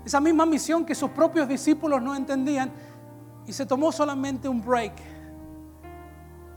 esa 0.05 0.21
misma 0.21 0.45
misión 0.45 0.85
que 0.85 0.95
sus 0.95 1.11
propios 1.11 1.49
discípulos 1.49 2.03
no 2.03 2.15
entendían 2.15 2.71
y 3.47 3.53
se 3.53 3.65
tomó 3.65 3.91
solamente 3.91 4.49
un 4.49 4.61
break. 4.61 4.93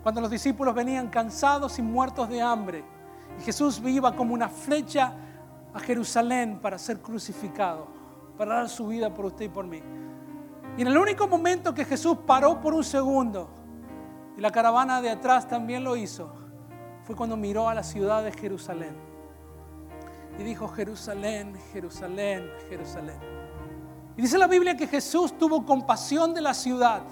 Cuando 0.04 0.22
los 0.22 0.30
discípulos 0.30 0.76
venían 0.76 1.08
cansados 1.08 1.80
y 1.80 1.82
muertos 1.82 2.28
de 2.28 2.42
hambre 2.42 2.84
y 3.40 3.44
Jesús 3.44 3.82
iba 3.86 4.16
como 4.16 4.34
una 4.34 4.50
flecha 4.50 5.14
a 5.74 5.80
Jerusalén 5.80 6.60
para 6.62 6.78
ser 6.78 7.00
crucificado, 7.00 7.88
para 8.38 8.56
dar 8.56 8.70
su 8.70 8.88
vida 8.88 9.14
por 9.14 9.26
usted 9.26 9.46
y 9.46 9.50
por 9.50 9.66
mí. 9.66 9.82
Y 10.78 10.82
en 10.82 10.88
el 10.88 10.98
único 10.98 11.28
momento 11.28 11.74
que 11.74 11.86
Jesús 11.86 12.18
paró 12.26 12.60
por 12.60 12.74
un 12.74 12.84
segundo, 12.84 13.50
y 14.38 14.42
la 14.42 14.52
caravana 14.52 15.02
de 15.02 15.10
atrás 15.10 15.48
también 15.48 15.84
lo 15.84 15.98
hizo, 15.98 16.32
fue 17.04 17.16
cuando 17.16 17.36
miró 17.36 17.68
a 17.68 17.74
la 17.74 17.84
ciudad 17.84 18.24
de 18.24 18.32
Jerusalén. 18.32 18.96
Y 20.40 20.44
dijo, 20.44 20.68
Jerusalén, 20.68 21.58
Jerusalén, 21.74 22.50
Jerusalén 22.70 23.38
y 24.18 24.22
dice 24.24 24.40
la 24.40 24.48
Biblia 24.48 24.76
que 24.76 24.88
Jesús 24.88 25.38
tuvo 25.38 25.64
compasión 25.64 26.34
de 26.34 26.42
la 26.42 26.56
ciudad 26.56 27.04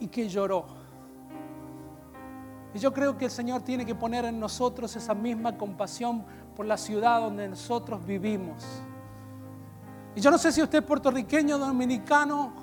y 0.00 0.08
que 0.08 0.26
lloró. 0.26 0.64
Y 2.72 2.78
yo 2.78 2.94
creo 2.94 3.16
que 3.18 3.26
el 3.26 3.30
Señor 3.30 3.60
tiene 3.60 3.84
que 3.84 3.94
poner 3.94 4.24
en 4.24 4.40
nosotros 4.40 4.96
esa 4.96 5.12
misma 5.12 5.58
compasión 5.58 6.24
por 6.56 6.64
la 6.64 6.78
ciudad 6.78 7.20
donde 7.20 7.46
nosotros 7.46 8.04
vivimos. 8.06 8.64
Y 10.16 10.20
yo 10.22 10.30
no 10.30 10.38
sé 10.38 10.50
si 10.50 10.62
usted 10.62 10.78
es 10.78 10.84
puertorriqueño, 10.84 11.58
dominicano, 11.58 12.54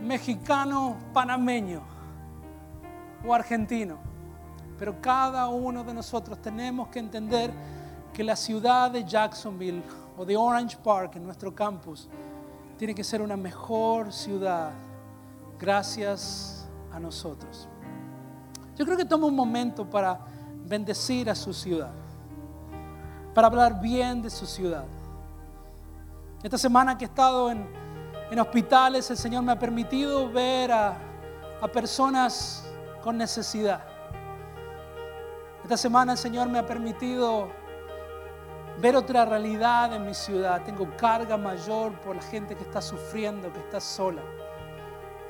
mexicano, 0.00 0.96
panameño 1.12 1.93
o 3.26 3.32
argentino, 3.32 3.98
pero 4.78 5.00
cada 5.00 5.48
uno 5.48 5.84
de 5.84 5.94
nosotros 5.94 6.40
tenemos 6.40 6.88
que 6.88 6.98
entender 6.98 7.52
que 8.12 8.22
la 8.22 8.36
ciudad 8.36 8.90
de 8.90 9.04
Jacksonville 9.04 9.82
o 10.16 10.24
de 10.24 10.36
Orange 10.36 10.76
Park, 10.82 11.16
en 11.16 11.24
nuestro 11.24 11.54
campus, 11.54 12.08
tiene 12.76 12.94
que 12.94 13.04
ser 13.04 13.22
una 13.22 13.36
mejor 13.36 14.12
ciudad 14.12 14.70
gracias 15.58 16.68
a 16.92 17.00
nosotros. 17.00 17.68
Yo 18.76 18.84
creo 18.84 18.96
que 18.96 19.04
toma 19.04 19.26
un 19.26 19.34
momento 19.34 19.88
para 19.88 20.18
bendecir 20.66 21.30
a 21.30 21.34
su 21.34 21.52
ciudad, 21.52 21.92
para 23.34 23.46
hablar 23.46 23.80
bien 23.80 24.22
de 24.22 24.30
su 24.30 24.46
ciudad. 24.46 24.84
Esta 26.42 26.58
semana 26.58 26.98
que 26.98 27.04
he 27.04 27.08
estado 27.08 27.50
en, 27.50 27.66
en 28.30 28.38
hospitales, 28.38 29.10
el 29.10 29.16
Señor 29.16 29.42
me 29.42 29.52
ha 29.52 29.58
permitido 29.58 30.30
ver 30.30 30.72
a, 30.72 30.96
a 31.60 31.68
personas 31.68 32.64
con 33.04 33.18
necesidad. 33.18 33.84
Esta 35.62 35.76
semana 35.76 36.12
el 36.12 36.18
Señor 36.18 36.48
me 36.48 36.58
ha 36.58 36.64
permitido 36.64 37.50
ver 38.80 38.96
otra 38.96 39.26
realidad 39.26 39.92
en 39.92 40.06
mi 40.06 40.14
ciudad. 40.14 40.62
Tengo 40.64 40.88
carga 40.96 41.36
mayor 41.36 41.92
por 42.00 42.16
la 42.16 42.22
gente 42.22 42.56
que 42.56 42.62
está 42.62 42.80
sufriendo, 42.80 43.52
que 43.52 43.58
está 43.58 43.78
sola. 43.78 44.22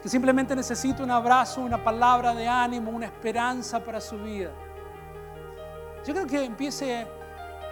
Que 0.00 0.08
simplemente 0.08 0.54
necesita 0.54 1.02
un 1.02 1.10
abrazo, 1.10 1.62
una 1.62 1.82
palabra 1.82 2.32
de 2.32 2.46
ánimo, 2.46 2.92
una 2.92 3.06
esperanza 3.06 3.82
para 3.82 4.00
su 4.00 4.18
vida. 4.18 4.52
Yo 6.06 6.14
creo 6.14 6.26
que 6.28 6.44
empiece 6.44 7.08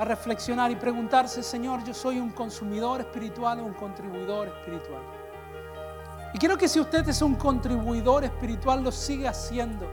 a 0.00 0.04
reflexionar 0.04 0.72
y 0.72 0.76
preguntarse, 0.76 1.44
Señor, 1.44 1.84
yo 1.84 1.94
soy 1.94 2.18
un 2.18 2.30
consumidor 2.30 3.02
espiritual 3.02 3.60
o 3.60 3.64
un 3.64 3.74
contribuidor 3.74 4.48
espiritual. 4.48 5.21
Y 6.34 6.38
quiero 6.38 6.56
que 6.56 6.68
si 6.68 6.80
usted 6.80 7.06
es 7.08 7.22
un 7.22 7.34
contribuidor 7.34 8.24
espiritual, 8.24 8.82
lo 8.82 8.90
siga 8.90 9.30
haciendo 9.30 9.86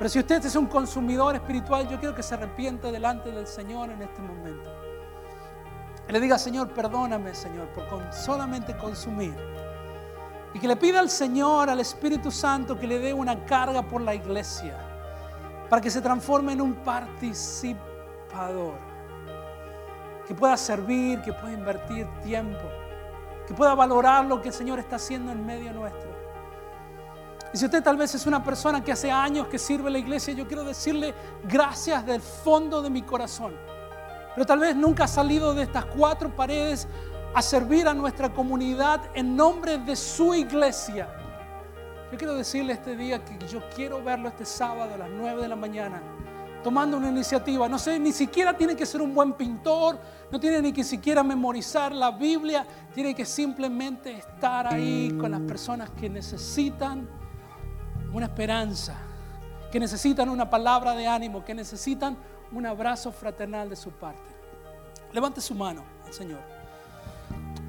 pero 0.00 0.08
si 0.08 0.18
usted 0.18 0.42
es 0.46 0.56
un 0.56 0.64
consumidor 0.64 1.34
espiritual, 1.34 1.86
yo 1.86 2.00
quiero 2.00 2.14
que 2.14 2.22
se 2.22 2.32
arrepienta 2.32 2.90
delante 2.90 3.30
del 3.30 3.46
Señor 3.46 3.90
en 3.90 4.00
este 4.00 4.22
momento. 4.22 4.70
Y 6.08 6.12
le 6.12 6.20
diga, 6.20 6.38
Señor, 6.38 6.70
perdóname, 6.70 7.34
Señor, 7.34 7.68
por 7.68 8.10
solamente 8.10 8.74
consumir. 8.78 9.36
Y 10.54 10.58
que 10.58 10.66
le 10.66 10.76
pida 10.76 11.00
al 11.00 11.10
Señor, 11.10 11.68
al 11.68 11.80
Espíritu 11.80 12.30
Santo, 12.30 12.78
que 12.78 12.86
le 12.86 12.98
dé 12.98 13.12
una 13.12 13.44
carga 13.44 13.82
por 13.82 14.00
la 14.00 14.14
iglesia, 14.14 14.74
para 15.68 15.82
que 15.82 15.90
se 15.90 16.00
transforme 16.00 16.54
en 16.54 16.62
un 16.62 16.76
participador, 16.76 18.78
que 20.26 20.34
pueda 20.34 20.56
servir, 20.56 21.20
que 21.20 21.34
pueda 21.34 21.52
invertir 21.52 22.08
tiempo, 22.22 22.70
que 23.50 23.56
pueda 23.56 23.74
valorar 23.74 24.26
lo 24.26 24.40
que 24.40 24.50
el 24.50 24.54
Señor 24.54 24.78
está 24.78 24.94
haciendo 24.94 25.32
en 25.32 25.44
medio 25.44 25.72
nuestro. 25.72 26.08
Y 27.52 27.58
si 27.58 27.64
usted 27.64 27.82
tal 27.82 27.96
vez 27.96 28.14
es 28.14 28.24
una 28.24 28.44
persona 28.44 28.80
que 28.84 28.92
hace 28.92 29.10
años 29.10 29.48
que 29.48 29.58
sirve 29.58 29.88
en 29.88 29.94
la 29.94 29.98
iglesia, 29.98 30.32
yo 30.32 30.46
quiero 30.46 30.62
decirle 30.62 31.12
gracias 31.42 32.06
del 32.06 32.20
fondo 32.20 32.80
de 32.80 32.90
mi 32.90 33.02
corazón. 33.02 33.56
Pero 34.36 34.46
tal 34.46 34.60
vez 34.60 34.76
nunca 34.76 35.02
ha 35.02 35.08
salido 35.08 35.52
de 35.52 35.64
estas 35.64 35.84
cuatro 35.86 36.30
paredes 36.30 36.86
a 37.34 37.42
servir 37.42 37.88
a 37.88 37.92
nuestra 37.92 38.32
comunidad 38.32 39.00
en 39.14 39.34
nombre 39.34 39.78
de 39.78 39.96
su 39.96 40.32
iglesia. 40.32 41.08
Yo 42.12 42.18
quiero 42.18 42.36
decirle 42.36 42.74
este 42.74 42.94
día 42.94 43.24
que 43.24 43.36
yo 43.48 43.68
quiero 43.74 44.00
verlo 44.00 44.28
este 44.28 44.44
sábado 44.44 44.94
a 44.94 44.96
las 44.96 45.10
9 45.10 45.42
de 45.42 45.48
la 45.48 45.56
mañana 45.56 46.00
tomando 46.62 46.96
una 46.96 47.08
iniciativa. 47.08 47.68
No 47.68 47.78
sé, 47.78 47.98
ni 47.98 48.12
siquiera 48.12 48.56
tiene 48.56 48.76
que 48.76 48.86
ser 48.86 49.00
un 49.02 49.14
buen 49.14 49.32
pintor, 49.34 49.98
no 50.30 50.38
tiene 50.38 50.60
ni 50.62 50.72
que 50.72 50.84
siquiera 50.84 51.22
memorizar 51.22 51.92
la 51.92 52.10
Biblia, 52.10 52.66
tiene 52.94 53.14
que 53.14 53.24
simplemente 53.24 54.12
estar 54.12 54.72
ahí 54.72 55.16
con 55.18 55.30
las 55.30 55.40
personas 55.40 55.90
que 55.90 56.08
necesitan 56.08 57.08
una 58.12 58.26
esperanza, 58.26 58.96
que 59.70 59.80
necesitan 59.80 60.28
una 60.28 60.48
palabra 60.48 60.94
de 60.94 61.06
ánimo, 61.06 61.44
que 61.44 61.54
necesitan 61.54 62.16
un 62.52 62.66
abrazo 62.66 63.12
fraternal 63.12 63.68
de 63.68 63.76
su 63.76 63.90
parte. 63.90 64.30
Levante 65.12 65.40
su 65.40 65.54
mano 65.54 66.00
Señor. 66.12 66.40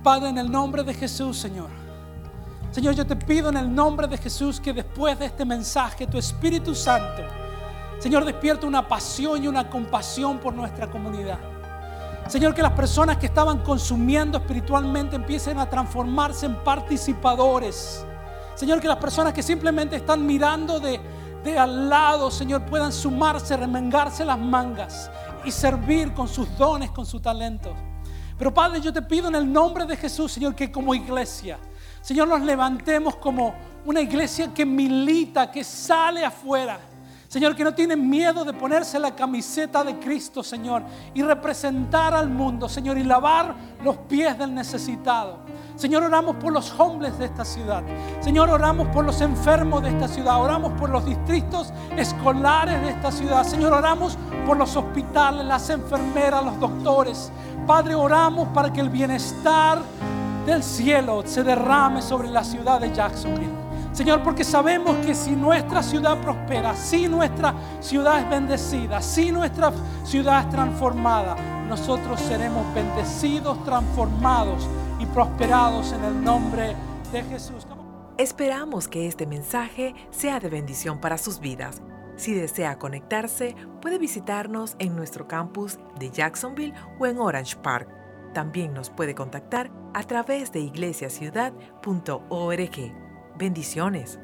Padre, 0.04 0.30
en 0.30 0.38
el 0.38 0.52
nombre 0.52 0.84
de 0.84 0.94
Jesús, 0.94 1.38
Señor. 1.38 1.70
Señor, 2.72 2.96
yo 2.96 3.06
te 3.06 3.16
pido 3.16 3.50
en 3.50 3.58
el 3.58 3.74
nombre 3.74 4.08
de 4.08 4.18
Jesús 4.18 4.60
que 4.60 4.74
después 4.74 5.20
de 5.20 5.26
este 5.26 5.46
mensaje, 5.46 6.08
tu 6.08 6.18
Espíritu 6.18 6.74
Santo, 6.74 7.22
Señor, 8.02 8.26
despierta 8.26 8.66
una 8.66 8.88
pasión 8.88 9.44
y 9.44 9.48
una 9.48 9.70
compasión 9.70 10.40
por 10.40 10.56
nuestra 10.56 10.90
comunidad. 10.90 11.38
Señor, 12.28 12.56
que 12.56 12.64
las 12.64 12.72
personas 12.72 13.18
que 13.18 13.28
estaban 13.28 13.60
consumiendo 13.60 14.40
espiritualmente 14.40 15.16
empiecen 15.16 15.60
a 15.60 15.70
transformarse 15.70 16.48
en 16.48 16.56
participadores. 16.64 18.04
Señor, 18.56 18.80
que 18.80 18.88
las 18.88 18.98
personas 18.98 19.34
que 19.34 19.44
simplemente 19.44 19.98
están 19.98 20.26
mirando 20.26 20.80
de, 20.80 21.00
de 21.44 21.60
al 21.60 21.90
lado, 21.90 22.32
Señor, 22.32 22.66
puedan 22.66 22.92
sumarse, 22.92 23.56
remengarse 23.56 24.26
las 24.26 24.40
mangas 24.40 25.12
y 25.46 25.52
servir 25.52 26.12
con 26.12 26.28
sus 26.28 26.58
dones, 26.58 26.90
con 26.90 27.06
sus 27.06 27.22
talentos. 27.22 27.74
Pero 28.36 28.52
Padre, 28.52 28.82
yo 28.82 28.92
te 28.92 29.04
pido 29.04 29.28
en 29.28 29.36
el 29.36 29.54
nombre 29.54 29.86
de 29.86 29.96
Jesús, 29.96 30.32
Señor, 30.32 30.56
que 30.56 30.72
como 30.72 30.96
iglesia, 30.96 31.60
Señor, 32.02 32.28
nos 32.28 32.42
levantemos 32.42 33.18
como 33.18 33.54
una 33.86 34.02
iglesia 34.02 34.52
que 34.52 34.66
milita, 34.66 35.52
que 35.52 35.64
sale 35.64 36.26
afuera. 36.26 36.80
Señor, 37.32 37.56
que 37.56 37.64
no 37.64 37.74
tiene 37.74 37.96
miedo 37.96 38.44
de 38.44 38.52
ponerse 38.52 39.00
la 39.00 39.16
camiseta 39.16 39.86
de 39.86 39.98
Cristo, 40.00 40.44
Señor, 40.44 40.84
y 41.14 41.24
representar 41.24 42.14
al 42.14 42.30
mundo, 42.30 42.68
Señor, 42.68 42.98
y 42.98 43.06
lavar 43.06 43.56
los 43.82 43.96
pies 44.00 44.38
del 44.38 44.54
necesitado. 44.54 45.38
Señor, 45.78 46.04
oramos 46.04 46.36
por 46.36 46.52
los 46.52 46.78
hombres 46.78 47.18
de 47.18 47.24
esta 47.24 47.46
ciudad. 47.46 47.84
Señor, 48.20 48.50
oramos 48.50 48.90
por 48.90 49.06
los 49.06 49.22
enfermos 49.22 49.82
de 49.82 49.92
esta 49.92 50.10
ciudad. 50.10 50.42
Oramos 50.42 50.74
por 50.74 50.90
los 50.90 51.06
distritos 51.06 51.72
escolares 51.96 52.82
de 52.82 52.90
esta 52.90 53.14
ciudad. 53.14 53.46
Señor, 53.46 53.72
oramos 53.72 54.18
por 54.46 54.58
los 54.58 54.76
hospitales, 54.76 55.46
las 55.46 55.70
enfermeras, 55.70 56.44
los 56.44 56.60
doctores. 56.60 57.32
Padre, 57.66 57.96
oramos 57.96 58.50
para 58.50 58.74
que 58.74 58.82
el 58.82 58.90
bienestar 58.90 59.80
del 60.46 60.62
cielo 60.62 61.24
se 61.26 61.46
derrame 61.46 62.02
sobre 62.02 62.28
la 62.28 62.44
ciudad 62.44 62.82
de 62.82 62.94
Jacksonville. 62.94 63.61
Señor, 63.94 64.24
porque 64.24 64.46
sabemos 64.46 64.96
que 65.06 65.14
si 65.14 65.32
nuestra 65.32 65.84
ciudad 65.84 66.18
prospera, 66.22 66.74
si 66.76 67.10
nuestra 67.10 67.54
ciudad 67.82 68.22
es 68.22 68.30
bendecida, 68.30 69.02
si 69.02 69.34
nuestra 69.34 69.74
ciudad 70.06 70.46
es 70.46 70.50
transformada, 70.50 71.36
nosotros 71.68 72.22
seremos 72.22 72.74
bendecidos, 72.74 73.62
transformados 73.66 74.66
y 74.98 75.06
prosperados 75.08 75.92
en 75.92 76.06
el 76.06 76.24
nombre 76.24 76.74
de 77.12 77.22
Jesús. 77.24 77.68
Esperamos 78.18 78.88
que 78.88 79.08
este 79.08 79.26
mensaje 79.26 79.94
sea 80.10 80.40
de 80.40 80.48
bendición 80.48 81.02
para 81.02 81.18
sus 81.18 81.40
vidas. 81.40 81.82
Si 82.16 82.34
desea 82.34 82.78
conectarse, 82.78 83.58
puede 83.82 83.98
visitarnos 83.98 84.76
en 84.80 84.96
nuestro 84.96 85.28
campus 85.28 85.80
de 86.00 86.12
Jacksonville 86.12 86.74
o 87.00 87.08
en 87.08 87.20
Orange 87.20 87.58
Park. 87.58 87.90
También 88.34 88.74
nos 88.74 88.90
puede 88.90 89.16
contactar 89.16 89.70
a 89.94 90.04
través 90.04 90.54
de 90.54 90.62
iglesiaciudad.org. 90.62 93.01
Bendiciones. 93.42 94.20